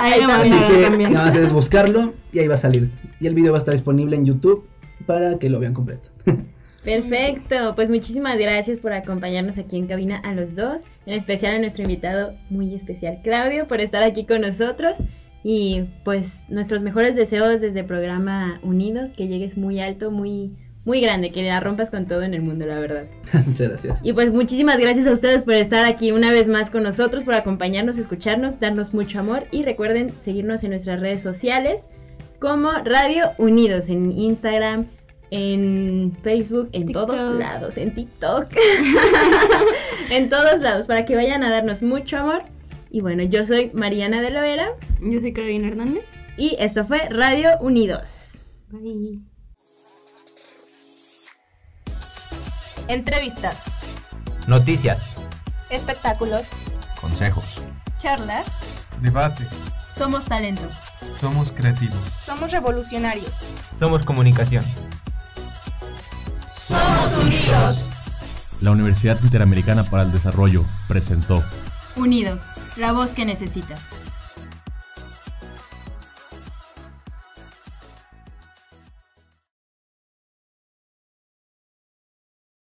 Ahí 0.01 0.13
Ahí 0.21 0.21
Así 0.21 0.49
también. 0.49 0.67
que 0.71 0.81
también. 0.87 1.13
nada 1.13 1.25
más 1.25 1.35
es 1.35 1.51
buscarlo 1.51 2.13
y 2.31 2.39
ahí 2.39 2.47
va 2.47 2.53
a 2.53 2.57
salir. 2.57 2.91
Y 3.19 3.27
el 3.27 3.35
video 3.35 3.51
va 3.51 3.57
a 3.57 3.59
estar 3.59 3.73
disponible 3.73 4.15
en 4.15 4.25
YouTube 4.25 4.65
para 5.05 5.37
que 5.39 5.49
lo 5.49 5.59
vean 5.59 5.73
completo. 5.73 6.09
Perfecto, 6.83 7.73
pues 7.75 7.89
muchísimas 7.89 8.37
gracias 8.37 8.77
por 8.77 8.93
acompañarnos 8.93 9.57
aquí 9.57 9.75
en 9.75 9.87
cabina 9.87 10.17
a 10.17 10.35
los 10.35 10.55
dos, 10.55 10.81
en 11.07 11.13
especial 11.13 11.55
a 11.55 11.59
nuestro 11.59 11.83
invitado 11.83 12.35
muy 12.51 12.75
especial 12.75 13.21
Claudio 13.23 13.67
por 13.67 13.81
estar 13.81 14.03
aquí 14.03 14.25
con 14.25 14.41
nosotros 14.41 14.99
y 15.43 15.85
pues 16.03 16.45
nuestros 16.47 16.83
mejores 16.83 17.15
deseos 17.15 17.59
desde 17.59 17.79
el 17.79 17.85
programa 17.87 18.59
Unidos, 18.61 19.13
que 19.13 19.27
llegues 19.27 19.57
muy 19.57 19.79
alto, 19.79 20.11
muy 20.11 20.51
muy 20.85 21.01
grande, 21.01 21.31
que 21.31 21.41
la 21.41 21.59
rompas 21.59 21.89
con 21.89 22.05
todo 22.05 22.21
en 22.21 22.35
el 22.35 22.43
mundo, 22.43 22.67
la 22.67 22.79
verdad. 22.79 23.07
muchas 23.47 23.69
gracias. 23.69 24.01
Y 24.03 24.13
pues 24.13 24.31
muchísimas 24.31 24.77
gracias 24.77 25.07
a 25.07 25.11
ustedes 25.11 25.43
por 25.43 25.55
estar 25.55 25.83
aquí 25.83 26.11
una 26.11 26.31
vez 26.31 26.47
más 26.47 26.69
con 26.69 26.83
nosotros, 26.83 27.23
por 27.23 27.33
acompañarnos, 27.33 27.97
escucharnos, 27.97 28.59
darnos 28.59 28.93
mucho 28.93 29.19
amor 29.19 29.45
y 29.51 29.63
recuerden 29.63 30.11
seguirnos 30.21 30.63
en 30.63 30.69
nuestras 30.69 30.99
redes 30.99 31.21
sociales 31.21 31.87
como 32.45 32.71
Radio 32.83 33.31
Unidos 33.39 33.89
en 33.89 34.11
Instagram, 34.11 34.85
en 35.31 36.15
Facebook, 36.21 36.69
en 36.73 36.85
TikTok. 36.85 37.09
todos 37.09 37.39
lados, 37.39 37.77
en 37.77 37.95
TikTok, 37.95 38.45
en 40.11 40.29
todos 40.29 40.59
lados, 40.61 40.85
para 40.85 41.05
que 41.05 41.15
vayan 41.15 41.41
a 41.43 41.49
darnos 41.49 41.81
mucho 41.81 42.17
amor. 42.19 42.43
Y 42.91 43.01
bueno, 43.01 43.23
yo 43.23 43.47
soy 43.47 43.71
Mariana 43.73 44.21
de 44.21 44.29
Loera 44.29 44.67
Yo 45.01 45.19
soy 45.21 45.33
Carolina 45.33 45.69
Hernández. 45.69 46.05
y 46.37 46.55
esto 46.59 46.85
fue 46.85 46.99
Radio 47.09 47.57
Unidos. 47.61 48.37
Bye. 48.69 49.21
Entrevistas, 52.87 53.63
Noticias. 54.47 55.15
espectáculos, 55.71 56.43
Consejos. 57.01 57.55
charlas. 57.99 58.45
Debate. 59.01 59.43
Somos 59.97 60.25
talento. 60.25 60.61
Somos 61.19 61.51
creativos. 61.51 61.99
Somos 62.25 62.51
revolucionarios. 62.51 63.31
Somos 63.77 64.03
comunicación. 64.03 64.65
Somos 66.67 67.13
unidos. 67.23 67.77
La 68.61 68.71
Universidad 68.71 69.17
Interamericana 69.23 69.83
para 69.83 70.03
el 70.03 70.11
Desarrollo 70.11 70.63
presentó 70.87 71.43
Unidos, 71.95 72.41
la 72.75 72.91
voz 72.91 73.11
que 73.11 73.25
necesitas. 73.25 73.79